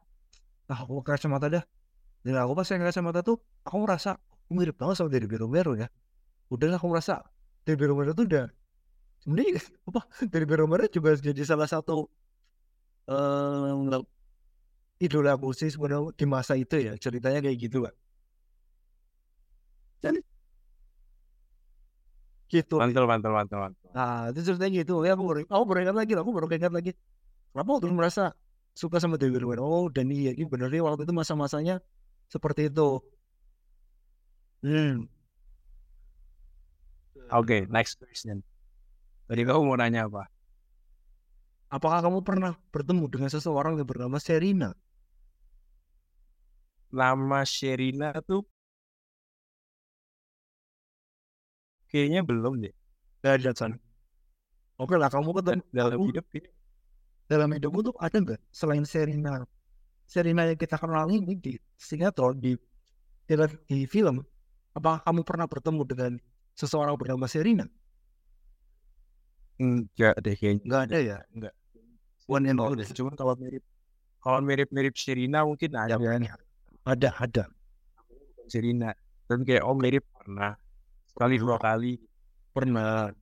ah 0.72 0.80
aku 0.80 1.04
kacamata 1.04 1.52
dah? 1.52 1.64
Dan 2.22 2.38
aku 2.38 2.54
pas 2.54 2.68
pakai 2.70 2.86
kacamata 2.88 3.20
tuh 3.26 3.42
aku 3.66 3.78
merasa 3.84 4.16
aku 4.46 4.52
mirip 4.54 4.78
banget 4.78 4.96
sama 5.02 5.10
Derby 5.10 5.36
Romero 5.42 5.74
ya. 5.76 5.90
Udahlah 6.54 6.78
aku 6.78 6.88
merasa 6.92 7.26
Derby 7.66 7.86
Romero 7.90 8.14
tuh 8.14 8.26
udah 8.30 8.46
sebenarnya 9.22 9.62
apa 9.90 10.02
Derby 10.34 10.56
Romero 10.58 10.86
juga 10.90 11.14
jadi 11.18 11.46
salah 11.46 11.70
satu 11.70 12.10
eh 13.10 14.02
idola 15.06 15.30
aku 15.36 15.48
sih 15.60 15.70
sebenarnya 15.74 16.14
di 16.20 16.26
masa 16.36 16.54
itu 16.64 16.76
ya 16.88 16.94
ceritanya 17.04 17.40
kayak 17.44 17.58
gitu 17.66 17.78
kan 17.86 17.96
dan 20.02 20.16
gitu 22.54 22.76
mantul 22.82 23.06
mantul 23.10 23.32
mantul 23.38 23.60
mantul 23.64 23.80
Nah, 23.92 24.32
itu 24.32 24.40
ceritanya 24.48 24.72
gitu. 24.82 25.04
Ya, 25.04 25.20
aku 25.20 25.24
baru, 25.28 25.40
aku 25.52 25.64
baru 25.68 25.80
ingat 25.84 25.98
lagi, 26.00 26.12
aku 26.16 26.32
baru 26.32 26.48
ingat 26.48 26.72
lagi. 26.72 26.92
Kenapa 27.52 27.72
itu 27.84 27.92
merasa 27.92 28.24
suka 28.72 28.98
sama 29.04 29.20
Dewi 29.20 29.36
Romero? 29.36 29.68
Oh, 29.68 29.86
dan 29.92 30.08
iya, 30.16 30.32
ini 30.32 30.48
bener 30.48 30.72
nih 30.72 30.80
waktu 30.80 31.04
itu 31.04 31.12
masa-masanya 31.12 31.84
seperti 32.32 32.72
itu. 32.72 33.04
Hmm. 34.64 35.10
oke 37.34 37.66
next 37.74 37.98
question 37.98 38.46
Tadi 39.26 39.48
kamu 39.48 39.64
mau 39.64 39.80
nanya 39.80 40.12
apa? 40.12 40.28
Apakah 41.72 42.04
kamu 42.04 42.20
pernah 42.20 42.52
bertemu 42.76 43.08
dengan 43.08 43.32
seseorang 43.32 43.80
yang 43.80 43.88
bernama 43.88 44.20
Serina? 44.20 44.76
Nama 46.92 47.40
Sherina 47.48 48.12
tuh 48.24 48.44
kayaknya 51.92 52.24
belum 52.24 52.64
deh. 52.64 52.74
Gak 53.24 53.34
ada 53.44 53.52
kan? 53.56 53.72
Oke 54.82 54.96
lah, 54.98 55.12
kamu 55.14 55.30
ketemu 55.38 55.64
Dalam 55.72 56.00
hidup 56.10 56.26
ini. 56.34 56.50
dalam 57.32 57.48
hidupmu 57.56 57.80
tuh 57.80 57.96
ada 57.96 58.18
nggak 58.20 58.42
selain 58.52 58.84
Serina? 58.84 59.48
Serina 60.04 60.44
yang 60.44 60.60
kita 60.60 60.76
kenal 60.76 61.08
ini 61.08 61.40
di 61.40 61.56
sinetron 61.80 62.36
di 62.44 62.60
di, 63.24 63.34
di 63.72 63.88
film. 63.88 64.20
Apakah 64.76 65.00
kamu 65.08 65.24
pernah 65.24 65.48
bertemu 65.48 65.82
dengan 65.88 66.12
seseorang 66.60 67.00
bernama 67.00 67.32
Serina? 67.32 67.64
Enggak 69.62 70.20
deh 70.20 70.36
kayaknya. 70.36 70.64
Nggak 70.68 70.82
ada 70.92 70.98
ya. 71.00 71.18
Enggak. 71.32 71.54
One 72.28 72.46
and 72.52 72.60
only. 72.60 72.84
cuma 72.92 73.16
kalau 73.16 73.36
mirip 73.40 73.64
kalau 74.22 74.40
mirip-mirip 74.44 74.94
Sherina 74.98 75.48
mungkin 75.48 75.72
ada 75.74 75.96
Ada, 76.82 77.10
ada. 77.18 77.44
Sherina. 78.50 78.92
Dan 79.30 79.48
kayak 79.48 79.64
oh 79.64 79.78
mirip 79.78 80.04
pernah 80.12 80.58
sekali 81.08 81.36
dua 81.38 81.58
kali. 81.62 82.02
Pernah. 82.52 83.14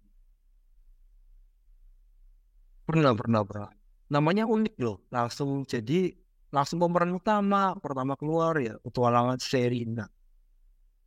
Pernah, 2.89 3.12
pernah, 3.13 3.42
pernah. 3.46 3.72
Namanya 4.10 4.50
unik 4.50 4.75
loh. 4.82 5.06
Langsung 5.13 5.68
jadi 5.70 6.16
langsung 6.50 6.82
pemeran 6.82 7.13
utama 7.13 7.78
pertama 7.78 8.18
keluar 8.18 8.58
ya 8.58 8.74
petualangan 8.82 9.38
Serina. 9.38 10.10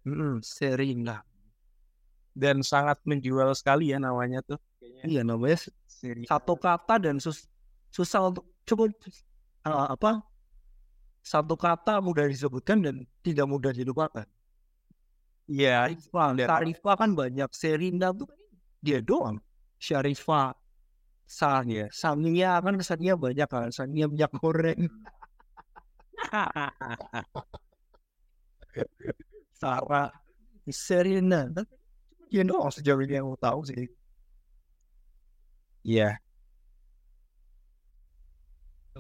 Mm-mm. 0.07 0.39
Serina. 0.45 1.19
Dan 2.33 2.63
sangat 2.63 3.03
menjual 3.03 3.51
sekali 3.59 3.91
ya 3.91 3.99
namanya 3.99 4.41
tuh. 4.47 4.61
Iya 5.03 5.27
namanya 5.27 5.59
Sherina. 5.91 6.31
satu 6.31 6.55
kata 6.55 7.03
dan 7.03 7.19
sus- 7.19 7.51
susah 7.91 8.31
untuk 8.31 8.47
cukup 8.63 8.95
uh, 9.67 9.95
apa 9.95 10.23
satu 11.23 11.55
kata 11.55 12.03
mudah 12.03 12.27
disebutkan 12.27 12.83
dan 12.83 13.07
tidak 13.23 13.47
mudah 13.47 13.71
dilupakan. 13.71 14.27
Iya. 15.47 15.95
Syarifah, 15.95 16.29
Dan- 16.35 16.51
Syarifah 16.51 16.95
kan 16.99 17.11
banyak 17.15 17.51
Serina 17.55 18.11
tuh 18.11 18.27
dia 18.83 18.99
doang. 18.99 19.39
Syarifah, 19.79 20.55
Sania, 21.27 21.91
Sania 21.91 22.63
kan 22.63 22.79
Sania 22.83 23.15
banyak 23.19 23.49
kan, 23.49 23.71
Sania 23.75 24.07
minyak 24.07 24.31
goreng, 24.39 24.87
Sarah, 29.61 30.11
Serina, 30.71 31.51
kan 31.51 31.67
dia 32.31 32.43
doang 32.47 32.71
sejauh 32.73 33.03
ini 33.05 33.19
yang 33.19 33.27
aku 33.29 33.39
tahu 33.39 33.61
sih. 33.69 33.87
Iya. 35.83 36.19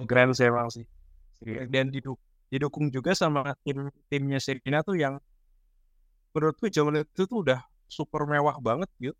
Keren 0.08 0.32
sih 0.34 0.48
emang 0.48 0.68
sih. 0.72 0.84
Dan 1.42 1.90
diduk- 1.90 2.22
didukung 2.52 2.86
juga 2.92 3.12
sama 3.16 3.56
tim 3.66 3.90
timnya 4.06 4.38
Sherina 4.38 4.84
tuh 4.86 4.94
yang 4.98 5.18
menurutku 6.32 6.68
zaman 6.72 7.04
itu 7.04 7.22
tuh 7.28 7.38
udah 7.44 7.60
super 7.88 8.24
mewah 8.24 8.56
banget 8.62 8.88
gitu. 8.96 9.16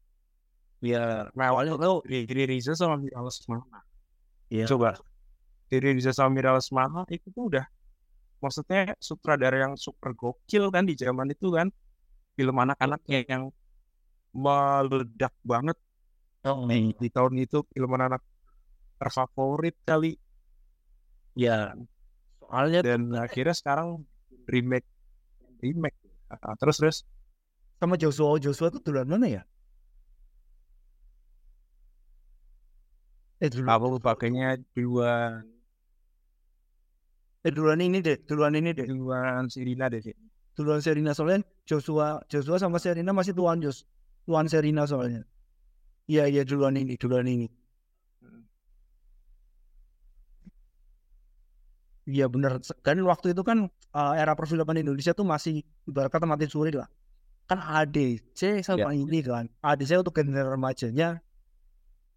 Ya, 0.83 1.31
Mewahnya 1.38 1.79
tuh 1.79 2.02
Riri 2.02 2.45
Riza 2.50 2.75
sama 2.75 2.99
Mira 2.99 3.23
Lesmana. 3.23 3.87
ya. 4.50 4.67
Coba 4.67 4.99
Riri 5.71 5.95
Riza 5.95 6.11
sama 6.11 6.35
Mira 6.35 6.50
Lesmana 6.59 7.07
itu 7.07 7.31
tuh 7.31 7.52
udah 7.52 7.67
maksudnya 8.43 8.99
sutradara 8.99 9.55
yang 9.62 9.79
super 9.79 10.11
gokil 10.19 10.67
kan 10.75 10.83
di 10.83 10.99
zaman 10.99 11.31
itu 11.31 11.55
kan 11.55 11.71
film 12.35 12.57
anak-anaknya 12.59 13.23
yang 13.31 13.55
meledak 14.35 15.31
banget 15.47 15.79
Oh, 16.43 16.67
di 16.67 17.07
tahun 17.07 17.38
itu 17.38 17.62
film 17.71 17.95
anak 17.95 18.19
terfavorit 18.99 19.79
kali 19.87 20.19
ya. 21.38 21.71
Soalnya 22.53 22.85
dan 22.85 23.09
akhirnya 23.17 23.57
sekarang 23.57 24.05
remake 24.45 24.85
remake 25.65 25.97
Ah, 26.33 26.57
terus 26.57 26.77
terus 26.81 26.97
sama 27.77 27.97
Joshua 28.01 28.41
Joshua 28.41 28.73
itu 28.73 28.81
duluan 28.81 29.05
mana 29.05 29.29
ya? 29.29 29.43
Eh 33.41 33.53
dulu, 33.53 33.69
aku 33.69 33.87
pakainya 34.01 34.57
duluan 34.73 35.45
eh 37.45 37.53
duluan 37.53 37.81
ini 37.85 37.99
deh, 38.01 38.17
duluan 38.25 38.55
ini 38.57 38.71
deh, 38.73 38.87
duluan 38.88 39.45
Sirina 39.53 39.93
deh 39.93 40.01
duluan 40.57 40.81
Serina 40.85 41.12
soalnya 41.17 41.45
Joshua 41.65 42.21
Joshua 42.29 42.57
sama 42.61 42.77
Serina 42.77 43.12
masih 43.12 43.33
tuan 43.33 43.61
Jos, 43.61 43.88
tuan 44.29 44.47
Serina 44.53 44.85
soalnya. 44.85 45.25
Iya 46.09 46.29
iya 46.29 46.43
duluan 46.45 46.77
ini, 46.77 46.97
duluan 47.01 47.25
ini. 47.25 47.49
Iya 52.03 52.27
benar. 52.27 52.59
Dan 52.83 53.07
waktu 53.07 53.31
itu 53.31 53.43
kan 53.47 53.71
uh, 53.95 54.12
era 54.19 54.35
perfilman 54.35 54.75
Indonesia 54.75 55.15
tuh 55.15 55.23
masih 55.23 55.62
ibarat 55.87 56.11
kata 56.11 56.27
mati 56.27 56.51
suri 56.51 56.75
lah. 56.75 56.91
Kan 57.47 57.62
ADC 57.62 58.62
sama 58.67 58.91
ini 58.95 59.23
kan. 59.23 59.47
ADC 59.62 60.03
untuk 60.03 60.15
genre 60.19 60.43
remajanya. 60.59 61.23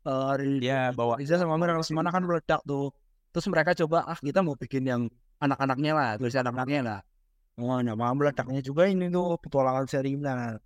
Uh, 0.05 0.37
dia 0.61 0.93
bawa 0.93 1.17
Riza 1.17 1.41
sama 1.41 1.57
Amir 1.57 1.73
Lesmana 1.73 2.13
kan 2.13 2.21
meledak 2.21 2.61
tuh. 2.65 2.93
Terus 3.33 3.45
mereka 3.49 3.73
coba 3.73 4.05
ah 4.05 4.17
kita 4.17 4.45
mau 4.45 4.53
bikin 4.53 4.85
yang 4.85 5.01
anak-anaknya 5.41 5.91
lah, 5.97 6.09
tulisan 6.17 6.45
anak-anaknya 6.45 6.81
lah. 6.85 6.99
Oh, 7.57 7.79
nama 7.81 8.13
meledaknya 8.13 8.61
juga 8.61 8.85
ini 8.85 9.09
tuh 9.09 9.37
petualangan 9.41 9.85
Serina. 9.89 10.59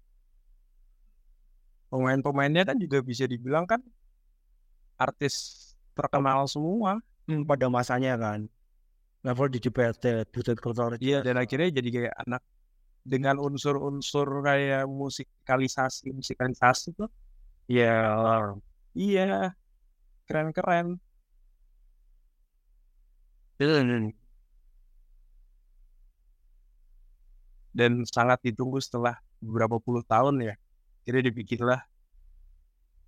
pemain-pemainnya 1.90 2.70
kan 2.70 2.78
juga 2.78 3.02
bisa 3.02 3.26
dibilang 3.26 3.66
kan 3.66 3.82
artis 5.02 5.66
terkenal 5.98 6.46
semua 6.46 7.02
Hmm, 7.30 7.46
pada 7.46 7.70
masanya 7.70 8.18
kan. 8.18 8.50
Level 9.20 9.48
di 9.52 9.60
DPRT, 9.60 10.32
Dutet 10.32 10.60
Kultur. 10.64 10.96
Iya 11.00 11.20
dan 11.26 11.36
akhirnya 11.36 11.70
jadi 11.76 11.90
kayak 11.92 12.16
anak 12.24 12.42
dengan 13.04 13.36
unsur-unsur 13.40 14.28
kayak 14.44 14.88
musikalisasi 14.88 16.14
musikalisasi 16.16 16.96
tuh 16.96 17.10
ya 17.68 17.96
iya 18.96 19.56
keren-keren. 20.28 20.96
Dan 27.76 28.08
sangat 28.08 28.40
ditunggu 28.44 28.80
setelah 28.80 29.20
beberapa 29.44 29.80
puluh 29.84 30.04
tahun 30.04 30.40
ya 30.44 30.56
jadi 31.04 31.32
dibikinlah 31.32 31.82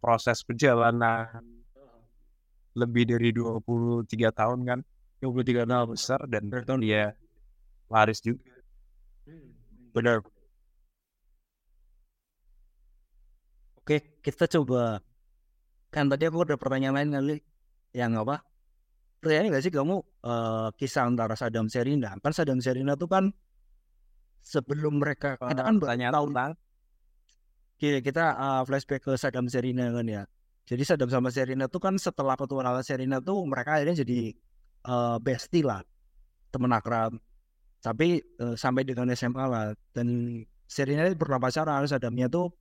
proses 0.01 0.41
perjalanan 0.41 1.43
lebih 2.73 3.03
dari 3.03 3.29
23 3.35 4.31
tahun 4.31 4.59
kan 4.63 4.79
23 5.21 5.69
tahun. 5.69 5.87
besar 5.93 6.19
dan 6.25 6.49
dia 6.81 7.13
laris 7.87 8.19
juga 8.19 8.41
Benar. 9.91 10.23
Oke, 13.83 14.23
kita 14.23 14.47
coba. 14.47 15.03
Kan 15.91 16.07
tadi 16.07 16.23
aku 16.31 16.47
ada 16.47 16.55
pertanyaan 16.55 16.95
lain 16.95 17.09
kali. 17.11 17.35
Yang 17.91 18.23
apa? 18.23 18.35
Percaya 19.19 19.43
nggak 19.51 19.63
sih 19.67 19.73
kamu 19.75 19.99
eh, 19.99 20.67
kisah 20.79 21.03
antara 21.11 21.35
Saddam 21.35 21.67
Serina? 21.67 22.15
Kan 22.23 22.31
Saddam 22.31 22.63
Serina 22.63 22.95
tuh 22.95 23.11
kan 23.11 23.35
sebelum 24.41 24.97
mereka 24.97 25.37
kita 25.37 25.61
kan 25.61 25.75
tanya 25.77 26.09
tahu 26.09 26.33
tentang 26.33 26.55
Oke, 27.81 27.97
kita 28.05 28.37
uh, 28.37 28.61
flashback 28.61 29.01
ke 29.01 29.17
Saddam 29.17 29.49
Serina 29.49 29.89
kan 29.89 30.05
ya. 30.05 30.21
Jadi 30.69 30.85
Saddam 30.85 31.09
sama 31.09 31.33
Serina 31.33 31.65
tuh 31.65 31.81
kan 31.81 31.97
setelah 31.97 32.37
petualangan 32.37 32.85
Serina 32.85 33.17
tuh 33.17 33.41
mereka 33.41 33.81
akhirnya 33.81 34.05
jadi 34.05 34.37
uh, 34.85 35.17
bestie 35.21 35.65
lah, 35.65 35.81
temen 36.53 36.71
akrab. 36.71 37.15
Tapi 37.81 38.21
uh, 38.41 38.55
sampai 38.57 38.85
dengan 38.85 39.09
SMA 39.13 39.45
lah. 39.45 39.73
Dan 39.93 40.41
Serina 40.69 41.09
ini 41.09 41.17
pernah 41.17 41.41
pacaran, 41.41 41.83
Saddamnya 41.89 42.31
tuh 42.31 42.53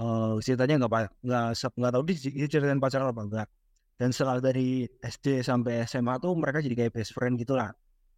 uh, 0.00 0.40
ceritanya 0.42 0.84
nggak 0.84 1.22
nggak 1.22 1.44
nggak 1.54 1.92
tahu 1.92 2.02
dia 2.08 2.16
dia 2.32 2.48
ceritain 2.50 2.80
pacaran 2.80 3.12
apa 3.12 3.22
enggak. 3.22 3.48
Dan 3.94 4.10
setelah 4.10 4.42
dari 4.42 4.88
SD 4.88 5.46
sampai 5.46 5.86
SMA 5.86 6.18
tuh 6.18 6.34
mereka 6.34 6.58
jadi 6.58 6.74
kayak 6.86 6.92
best 6.98 7.14
friend 7.14 7.38
gitu 7.38 7.54
lah. 7.54 7.70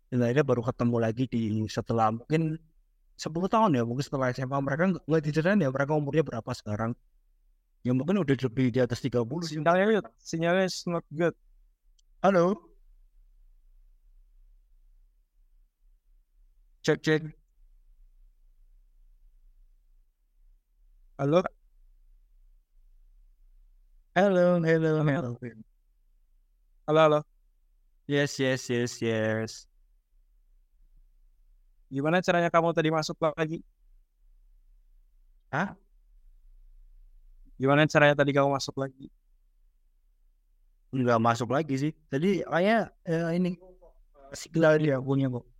Dan 0.09 0.23
akhirnya 0.23 0.47
baru 0.47 0.63
ketemu 0.65 0.97
lagi 1.03 1.25
di 1.29 1.43
setelah 1.67 2.15
mungkin 2.15 2.57
10 3.17 3.49
tahun 3.49 3.71
ya 3.73 3.83
mungkin 3.89 4.05
setelah 4.05 4.29
SMA 4.31 4.59
mereka 4.61 4.93
nggak- 4.93 5.25
diceritain 5.25 5.61
ya 5.61 5.73
mereka 5.73 5.97
umurnya 5.97 6.21
berapa 6.21 6.51
sekarang 6.53 6.93
ya 7.81 7.97
mungkin 7.97 8.21
udah 8.21 8.37
lebih 8.37 8.69
di 8.69 8.81
atas 8.85 9.01
30 9.01 9.25
sih 9.49 9.57
sinyalnya 9.57 10.05
sinyalnya 10.21 10.69
not 10.93 11.05
good 11.09 11.33
halo 12.21 12.61
cek 16.87 17.03
cek 17.03 17.22
halo? 21.18 21.42
Halo 24.14 24.62
halo 24.62 24.90
halo. 25.03 25.31
Halo 26.87 26.99
halo. 27.03 27.18
Yes 28.07 28.38
yes 28.38 28.70
yes 28.70 29.03
yes. 29.03 29.53
Gimana 31.90 32.22
caranya 32.22 32.55
kamu 32.55 32.70
tadi 32.70 32.94
masuk 32.94 33.18
lagi? 33.35 33.66
Hah? 35.51 35.75
gimana 37.59 37.83
caranya 37.90 38.14
tadi 38.14 38.31
kamu 38.31 38.55
masuk 38.55 38.79
lagi? 38.79 39.11
Nggak 40.94 41.18
masuk 41.18 41.51
lagi 41.51 41.75
sih. 41.83 41.92
Jadi 42.14 42.46
kayak 42.46 42.94
ya, 43.03 43.35
ini 43.35 43.59
sigla 44.38 44.79
dia 44.79 45.03
punya 45.03 45.27
kok. 45.27 45.56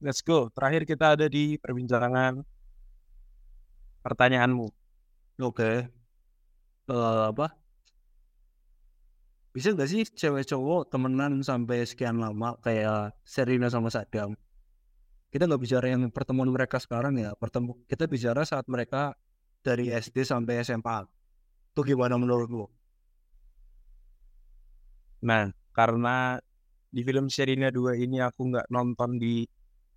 Let's 0.00 0.24
go. 0.24 0.48
Terakhir 0.48 0.88
kita 0.88 1.12
ada 1.12 1.28
di 1.28 1.60
perbincangan 1.60 2.40
pertanyaanmu. 4.00 4.66
Oke. 5.44 5.84
Eh, 6.88 7.22
apa? 7.28 7.52
Bisa 9.52 9.76
nggak 9.76 9.90
sih 9.92 10.08
cewek 10.08 10.48
cowok 10.48 10.88
temenan 10.88 11.44
sampai 11.44 11.84
sekian 11.84 12.16
lama 12.16 12.56
kayak 12.64 13.12
Serena 13.28 13.68
sama 13.68 13.92
Sadam? 13.92 14.32
Kita 15.28 15.44
nggak 15.44 15.60
bicara 15.60 15.86
yang 15.92 16.08
pertemuan 16.08 16.48
mereka 16.48 16.80
sekarang 16.80 17.20
ya. 17.20 17.36
Pertemu 17.36 17.76
kita 17.84 18.08
bicara 18.08 18.40
saat 18.48 18.64
mereka 18.72 19.12
dari 19.60 19.92
SD 19.92 20.24
sampai 20.24 20.64
SMA. 20.64 21.04
Itu 21.76 21.84
gimana 21.84 22.16
menurutmu? 22.16 22.64
Nah, 25.28 25.52
karena 25.76 26.40
di 26.88 27.04
film 27.04 27.28
Sherina 27.28 27.68
2 27.68 28.00
ini 28.00 28.24
aku 28.24 28.48
nggak 28.48 28.72
nonton 28.72 29.20
di 29.20 29.44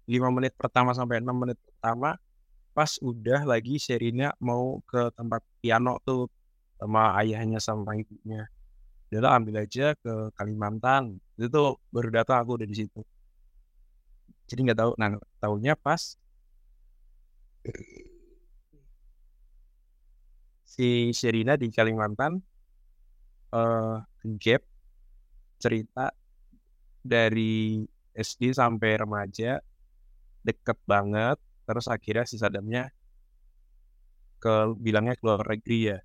5 0.10 0.30
menit 0.36 0.54
pertama 0.56 0.92
sampai 0.92 1.24
6 1.24 1.36
menit 1.36 1.58
pertama, 1.64 2.20
pas 2.74 2.92
udah 3.00 3.46
lagi 3.48 3.78
Sherina 3.80 4.34
mau 4.42 4.82
ke 4.90 5.14
tempat 5.16 5.42
piano 5.62 6.02
tuh 6.04 6.28
sama 6.80 7.16
ayahnya 7.22 7.60
sama 7.64 7.96
ibunya. 7.96 8.50
Lah, 9.14 9.38
ambil 9.38 9.62
aja 9.62 9.94
ke 9.94 10.34
Kalimantan. 10.34 11.22
Itu 11.38 11.46
tuh 11.54 11.78
baru 11.94 12.10
datang 12.10 12.42
aku 12.42 12.58
udah 12.58 12.66
di 12.66 12.74
situ. 12.74 13.06
Jadi 14.50 14.60
nggak 14.66 14.80
tahu. 14.82 14.92
Nah, 14.98 15.22
tahunya 15.38 15.78
pas 15.78 16.18
si 20.66 21.14
Sherina 21.14 21.54
di 21.56 21.70
Kalimantan 21.70 22.42
eh 23.54 23.98
gap 24.42 24.66
cerita 25.62 26.10
dari 27.06 27.86
SD 28.18 28.52
sampai 28.58 28.98
remaja 28.98 29.62
deket 30.44 30.78
banget 30.86 31.40
terus 31.64 31.88
akhirnya 31.88 32.28
si 32.28 32.36
Sadamnya 32.36 32.92
ke 34.44 34.76
bilangnya 34.78 35.16
keluar 35.16 35.40
negeri 35.44 35.96
ya 35.96 36.00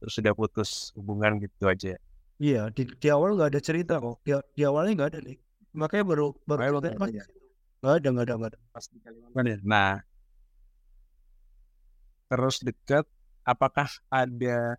terus 0.00 0.12
sudah 0.16 0.32
putus 0.32 0.92
hubungan 0.96 1.36
gitu 1.40 1.68
aja 1.68 1.96
Iya, 2.36 2.68
di, 2.68 2.84
di 2.84 3.08
awal 3.08 3.32
nggak 3.32 3.48
ada 3.48 3.64
cerita 3.64 3.96
kok. 3.96 4.20
Di, 4.20 4.36
di 4.52 4.60
awalnya 4.68 4.92
nggak 4.92 5.08
ada 5.08 5.20
nih. 5.24 5.40
Makanya 5.72 6.04
baru 6.04 6.36
baru 6.44 6.76
lo 6.76 6.84
cerita 6.84 7.00
ada. 7.00 7.24
nggak 7.86 7.94
ada 8.00 8.08
nggak 8.08 8.24
ada 8.26 8.34
nggak 8.34 8.50
ada. 8.50 8.58
pas 8.72 8.84
di 8.88 8.98
Kalimantan 9.04 9.44
ya 9.46 9.58
nah 9.62 9.92
terus 12.26 12.56
deket 12.64 13.04
apakah 13.46 13.86
ada 14.10 14.74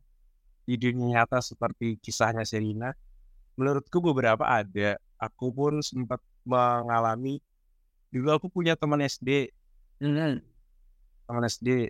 di 0.67 0.75
dunia 0.75 1.23
nyata 1.23 1.39
seperti 1.39 1.95
kisahnya 2.03 2.43
Serina 2.43 2.91
menurutku 3.55 4.03
beberapa 4.03 4.43
ada 4.43 4.99
aku 5.15 5.53
pun 5.55 5.79
sempat 5.79 6.19
mengalami 6.43 7.39
dulu 8.13 8.29
aku 8.31 8.47
punya 8.47 8.73
teman 8.79 9.03
SD 9.03 9.51
Hmm, 9.97 10.37
teman 11.25 11.43
SD 11.49 11.89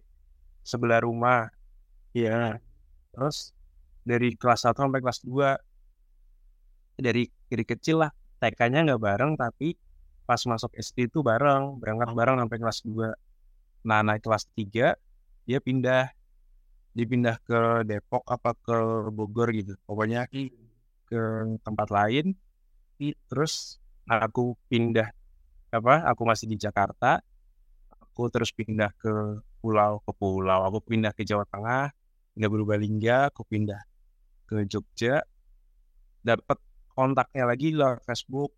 sebelah 0.64 1.04
rumah. 1.04 1.52
Iya. 2.16 2.64
terus 3.12 3.52
dari 4.08 4.32
kelas 4.38 4.64
1 4.64 4.78
sampai 4.78 5.02
kelas 5.04 5.20
2 5.28 5.58
dari 6.96 7.28
dari 7.52 7.64
kecil 7.68 8.06
lah. 8.08 8.12
TK-nya 8.38 8.86
nggak 8.86 9.02
bareng 9.02 9.34
tapi 9.36 9.76
pas 10.24 10.40
masuk 10.48 10.72
SD 10.78 11.12
itu 11.12 11.20
bareng. 11.20 11.84
Berangkat 11.84 12.16
bareng 12.16 12.36
sampai 12.40 12.58
kelas 12.64 12.80
2 12.88 13.12
nah 13.88 14.00
naik 14.06 14.24
kelas 14.24 14.48
3 14.56 14.96
dia 15.48 15.60
pindah. 15.60 16.08
Dipindah 16.98 17.38
ke 17.46 17.86
Depok 17.86 18.24
apa 18.32 18.56
ke 18.58 18.78
Bogor 19.12 19.52
gitu. 19.52 19.76
Pokoknya 19.84 20.26
ke 21.12 21.22
tempat 21.62 21.88
lain. 21.92 22.34
Terus 23.30 23.78
aku 24.08 24.56
pindah 24.72 25.12
apa 25.68 26.08
aku 26.08 26.24
masih 26.24 26.48
di 26.48 26.56
Jakarta 26.56 27.20
aku 28.18 28.34
terus 28.34 28.50
pindah 28.50 28.90
ke 28.98 29.14
pulau 29.62 30.02
ke 30.02 30.12
pulau. 30.18 30.66
Aku 30.66 30.82
pindah 30.82 31.14
ke 31.14 31.22
Jawa 31.22 31.46
Tengah 31.46 31.94
pindah 32.34 32.50
Purbalingga 32.50 33.18
aku 33.30 33.46
pindah 33.46 33.82
ke 34.50 34.66
Jogja. 34.66 35.22
Dapat 36.26 36.58
kontaknya 36.98 37.46
lagi 37.46 37.78
lewat 37.78 38.02
Facebook 38.10 38.58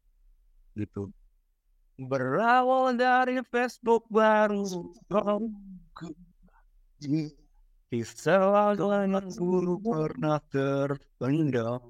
gitu. 0.80 1.12
Berawal 2.00 2.96
dari 2.96 3.44
Facebook 3.44 4.08
baru 4.08 4.64
Kisah 7.92 8.78
anak 8.80 9.28
guru 9.36 9.76
pernah 9.84 10.40
terpendam. 10.48 11.84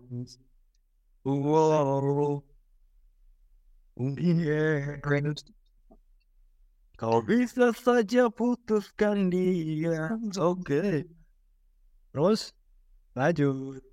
Wow 1.22 2.49
Yeah. 4.00 5.04
Kau 6.96 7.20
bisa 7.20 7.76
saja 7.76 8.32
putuskan 8.32 9.28
dia. 9.28 10.16
Oke. 10.40 11.04
Terus 12.16 12.56
Lanjut. 13.20 13.84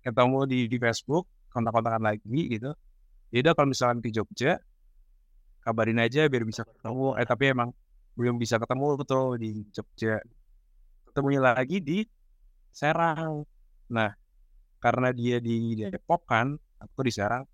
Ketemu 0.00 0.38
di 0.46 0.58
di 0.70 0.76
Facebook 0.80 1.28
kontak-kontakan 1.52 2.08
lagi 2.08 2.56
gitu. 2.56 2.72
Ya 3.34 3.44
udah 3.44 3.52
kalau 3.52 3.68
misalkan 3.68 3.98
ke 4.00 4.08
Jogja 4.14 4.56
kabarin 5.60 5.98
aja 5.98 6.24
biar 6.30 6.46
bisa 6.46 6.62
ketemu. 6.62 7.18
Eh 7.20 7.26
tapi 7.26 7.52
emang 7.52 7.74
belum 8.16 8.38
bisa 8.38 8.56
ketemu 8.56 9.02
tuh 9.04 9.36
di 9.36 9.66
Jogja. 9.74 10.22
Ketemunya 11.10 11.40
lagi 11.42 11.82
di 11.82 12.06
Serang. 12.70 13.44
Nah 13.92 14.14
karena 14.80 15.10
dia 15.10 15.36
di 15.42 15.74
Depok 15.74 16.22
kan 16.24 16.54
aku 16.78 17.04
di 17.04 17.12
Serang 17.12 17.44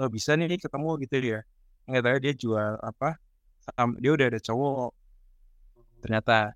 oh 0.00 0.08
bisa 0.16 0.30
nih 0.38 0.46
ketemu 0.64 0.88
gitu 1.02 1.16
dia 1.24 1.38
nggak 1.88 2.02
tahu 2.04 2.16
dia 2.24 2.32
jual 2.42 2.72
apa 2.90 3.06
sam- 3.64 3.98
dia 4.02 4.10
udah 4.16 4.26
ada 4.30 4.40
cowok. 4.46 4.88
Ternyata 6.02 6.54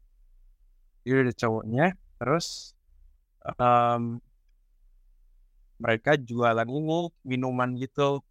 dia 1.02 1.12
udah 1.18 1.24
ada 1.26 1.34
cowoknya 1.42 1.84
terus 2.18 2.46
em, 3.60 4.20
mereka 5.82 6.10
jualan 6.28 6.68
ini 6.68 6.92
minuman 7.30 7.70
gitu. 7.82 8.22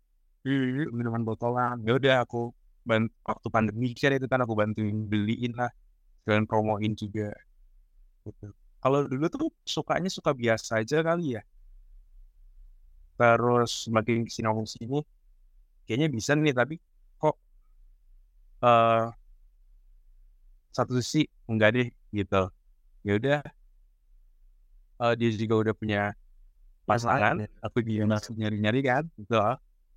Minuman 0.98 1.24
botolan. 1.28 1.76
Ya 1.88 1.92
udah 2.00 2.16
aku 2.26 2.38
ban- 2.90 3.12
waktu 3.30 3.48
pandemi 3.56 3.88
kan 4.00 4.12
itu 4.18 4.28
kan 4.32 4.40
aku 4.46 4.54
bantuin 4.62 4.98
beliin 5.12 5.54
lah. 5.60 5.72
Dan 6.28 6.46
promoin 6.50 6.94
juga 7.04 7.34
gitu. 8.28 8.46
kalau 8.84 9.00
dulu 9.12 9.26
tuh 9.34 9.48
sukanya 9.76 10.10
suka 10.18 10.32
biasa 10.42 10.72
aja 10.82 10.98
kali 11.08 11.24
ya 11.38 11.42
terus 13.18 13.72
makin 13.90 14.24
ke 14.26 14.32
sini 14.32 14.46
ngomong 14.48 14.70
sini 14.70 15.02
kayaknya 15.86 16.08
bisa 16.14 16.32
nih 16.38 16.54
tapi 16.54 16.76
kok 17.22 17.36
eh 18.62 19.06
satu 20.76 20.94
sisi 21.02 21.26
enggak 21.50 21.70
deh 21.74 21.88
gitu. 22.14 22.44
Ya 23.02 23.12
udah 23.18 23.40
eh, 25.02 25.14
dia 25.18 25.30
juga 25.34 25.56
udah 25.64 25.74
punya 25.74 26.02
pasangan 26.88 27.46
aku 27.66 27.84
dia 27.84 28.06
masih 28.06 28.34
nyari 28.38 28.58
nyari 28.62 28.80
kan 28.86 29.04
gitu. 29.18 29.36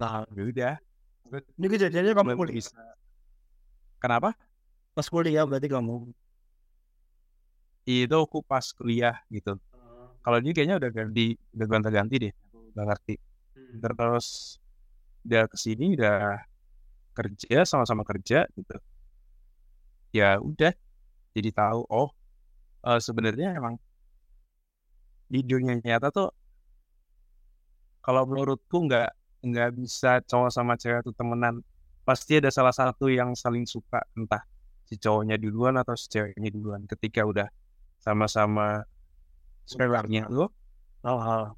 Nah 0.00 0.24
ya 0.32 0.42
udah. 0.48 0.74
Ini 1.30 1.66
kejadiannya 1.70 2.12
kamu 2.16 2.30
kuliah? 2.34 2.56
bisa. 2.58 2.74
Kenapa? 4.00 4.32
Pas 4.96 5.06
kuliah 5.06 5.44
berarti 5.44 5.68
kamu? 5.68 6.10
Itu 7.84 8.16
aku 8.16 8.40
pas 8.42 8.64
kuliah 8.72 9.20
gitu. 9.28 9.60
Kalau 10.20 10.38
dia 10.40 10.52
kayaknya 10.52 10.76
udah 10.80 10.90
ganti 10.92 11.36
udah 11.56 11.66
ganti 11.68 11.88
ganti 11.92 12.16
deh 12.28 12.32
udah 12.80 12.88
ngerti. 12.96 13.14
Terus 13.76 14.56
udah 15.28 15.44
ke 15.52 15.56
sini 15.60 16.00
udah 16.00 16.40
kerja 17.12 17.68
sama-sama 17.68 18.02
kerja 18.08 18.48
gitu. 18.56 18.76
Ya 20.16 20.40
udah 20.40 20.72
jadi 21.36 21.50
tahu 21.52 21.84
oh 21.92 22.08
eh, 22.88 23.00
sebenarnya 23.04 23.52
emang 23.60 23.76
di 25.30 25.40
dunia 25.46 25.78
nyata 25.78 26.08
tuh 26.10 26.32
kalau 28.00 28.24
menurutku 28.24 28.88
nggak 28.88 29.08
nggak 29.44 29.68
bisa 29.76 30.24
cowok 30.24 30.50
sama 30.50 30.74
cewek 30.80 31.04
tuh 31.04 31.12
temenan. 31.12 31.60
Pasti 32.08 32.40
ada 32.40 32.48
salah 32.48 32.72
satu 32.72 33.12
yang 33.12 33.36
saling 33.36 33.68
suka 33.68 34.00
entah 34.16 34.40
si 34.88 34.96
cowoknya 34.96 35.36
duluan 35.36 35.76
atau 35.76 35.92
si 36.00 36.08
ceweknya 36.08 36.48
duluan. 36.48 36.88
Ketika 36.88 37.22
udah 37.28 37.46
sama-sama 38.00 38.82
sukarnya 39.68 40.24
tuh 40.32 40.48
Oh, 41.00 41.56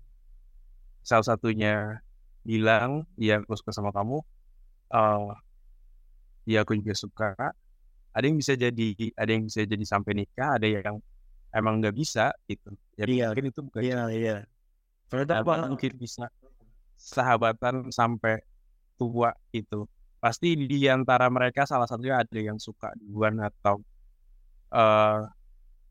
salah 1.02 1.26
satunya 1.26 1.98
bilang 2.42 3.06
iya 3.18 3.38
aku 3.42 3.54
suka 3.58 3.70
sama 3.74 3.90
kamu. 3.94 4.18
Eh 4.94 5.30
iya 6.48 6.58
aku 6.66 6.74
juga 6.78 6.94
suka. 6.94 7.28
Ada 8.12 8.24
yang 8.28 8.36
bisa 8.38 8.52
jadi 8.58 8.88
ada 9.16 9.30
yang 9.30 9.44
bisa 9.48 9.62
jadi 9.64 9.84
sampai 9.88 10.12
nikah 10.24 10.58
ada 10.60 10.66
yang 10.68 10.98
emang 11.54 11.80
nggak 11.80 11.94
bisa 11.96 12.32
gitu. 12.48 12.72
Ya 12.98 13.04
Iya. 13.08 13.26
mungkin 13.32 13.46
itu 13.50 13.60
bukan 13.64 13.80
Iya 13.82 14.00
iya. 14.12 14.36
Ternyata 15.08 15.44
apa 15.44 15.54
mungkin 15.68 15.92
bisa 15.96 16.28
sahabatan 16.96 17.90
sampai 17.90 18.40
tua 18.96 19.34
itu 19.50 19.84
pasti 20.22 20.54
di 20.54 20.86
antara 20.86 21.26
mereka 21.26 21.66
salah 21.66 21.88
satunya 21.90 22.22
ada 22.22 22.38
yang 22.38 22.56
suka 22.62 22.94
duluan 23.00 23.42
atau 23.42 23.82
eh 24.72 25.20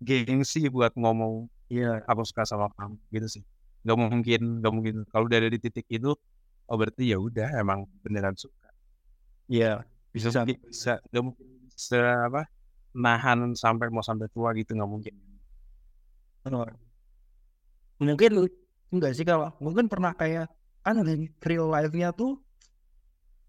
gengsi 0.01 0.65
buat 0.71 0.93
ngomong 0.97 1.45
Iya. 1.71 2.03
Aku 2.03 2.27
suka 2.27 2.43
sama 2.43 2.67
kamu 2.75 2.99
gitu 3.15 3.27
sih 3.39 3.43
nggak 3.81 3.97
mungkin 3.97 4.41
nggak 4.61 4.73
mungkin 4.73 4.95
kalau 5.09 5.25
udah 5.25 5.37
ada 5.41 5.49
di 5.49 5.59
titik 5.59 5.87
itu 5.89 6.11
oh 6.69 6.75
berarti 6.79 7.11
ya 7.11 7.17
udah 7.17 7.59
emang 7.61 7.85
beneran 8.05 8.37
suka 8.37 8.61
Iya, 9.51 9.83
bisa 10.15 10.31
mungkin 10.31 10.59
bisa 10.63 10.93
nggak 11.11 11.23
mungkin 11.27 11.47
bisa 11.67 11.99
apa 12.31 12.41
nahan 12.95 13.51
sampai 13.51 13.91
mau 13.91 13.99
sampai 13.99 14.31
tua 14.31 14.55
gitu 14.55 14.71
nggak 14.79 14.87
mungkin. 14.87 15.15
Mungkin 17.99 18.31
enggak 18.95 19.11
sih 19.11 19.27
kalau 19.27 19.51
mungkin 19.59 19.91
pernah 19.91 20.15
kayak 20.15 20.47
kan 20.87 21.03
real 21.43 21.67
life-nya 21.67 22.15
tuh 22.15 22.39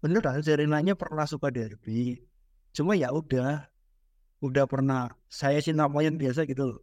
beneran 0.03 0.43
Serinanya 0.43 0.93
pernah 0.99 1.23
suka 1.23 1.47
derby. 1.47 2.19
Cuma 2.75 2.99
ya 2.99 3.15
udah 3.15 3.63
udah 4.43 4.65
pernah 4.67 5.07
saya 5.31 5.63
cinta 5.63 5.87
monyet 5.87 6.19
biasa 6.19 6.43
gitu 6.43 6.75
loh. 6.75 6.81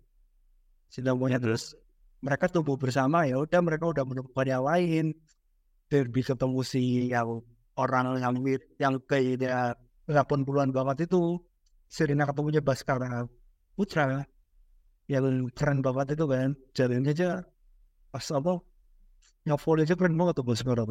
Cinta 0.89 1.13
monyet 1.13 1.45
terus 1.45 1.77
mereka 2.21 2.47
tumbuh 2.53 2.77
bersama 2.77 3.25
ya 3.25 3.41
udah 3.41 3.61
mereka 3.65 3.89
udah 3.89 4.05
menemukan 4.05 4.47
yang 4.47 4.65
lain. 4.65 5.05
Derby 5.91 6.23
ketemu 6.23 6.61
si 6.63 7.11
yang 7.11 7.43
orang 7.75 8.23
yang 8.23 8.35
mir- 8.39 8.71
yang 8.79 9.03
kayak 9.03 9.75
80-an 10.07 10.71
banget 10.71 11.11
itu 11.11 11.43
Serena 11.91 12.23
ketemunya 12.29 12.63
Baskara 12.63 13.27
Putra 13.75 14.23
yang 15.11 15.51
keren 15.51 15.83
banget 15.83 16.15
itu 16.15 16.25
kan. 16.31 16.55
Jalannya 16.77 17.11
aja 17.11 17.43
pas 18.15 18.27
apa 18.31 18.63
yang 19.43 19.59
volley 19.59 19.83
aja 19.83 19.99
keren 19.99 20.15
banget 20.15 20.39
tuh 20.39 20.47
Baskara. 20.47 20.87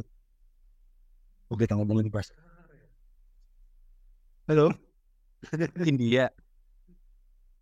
Oke 1.49 1.63
kita 1.63 1.79
ngomongin 1.79 2.11
Baskara 2.11 2.59
halo? 4.49 4.73
India. 5.85 6.33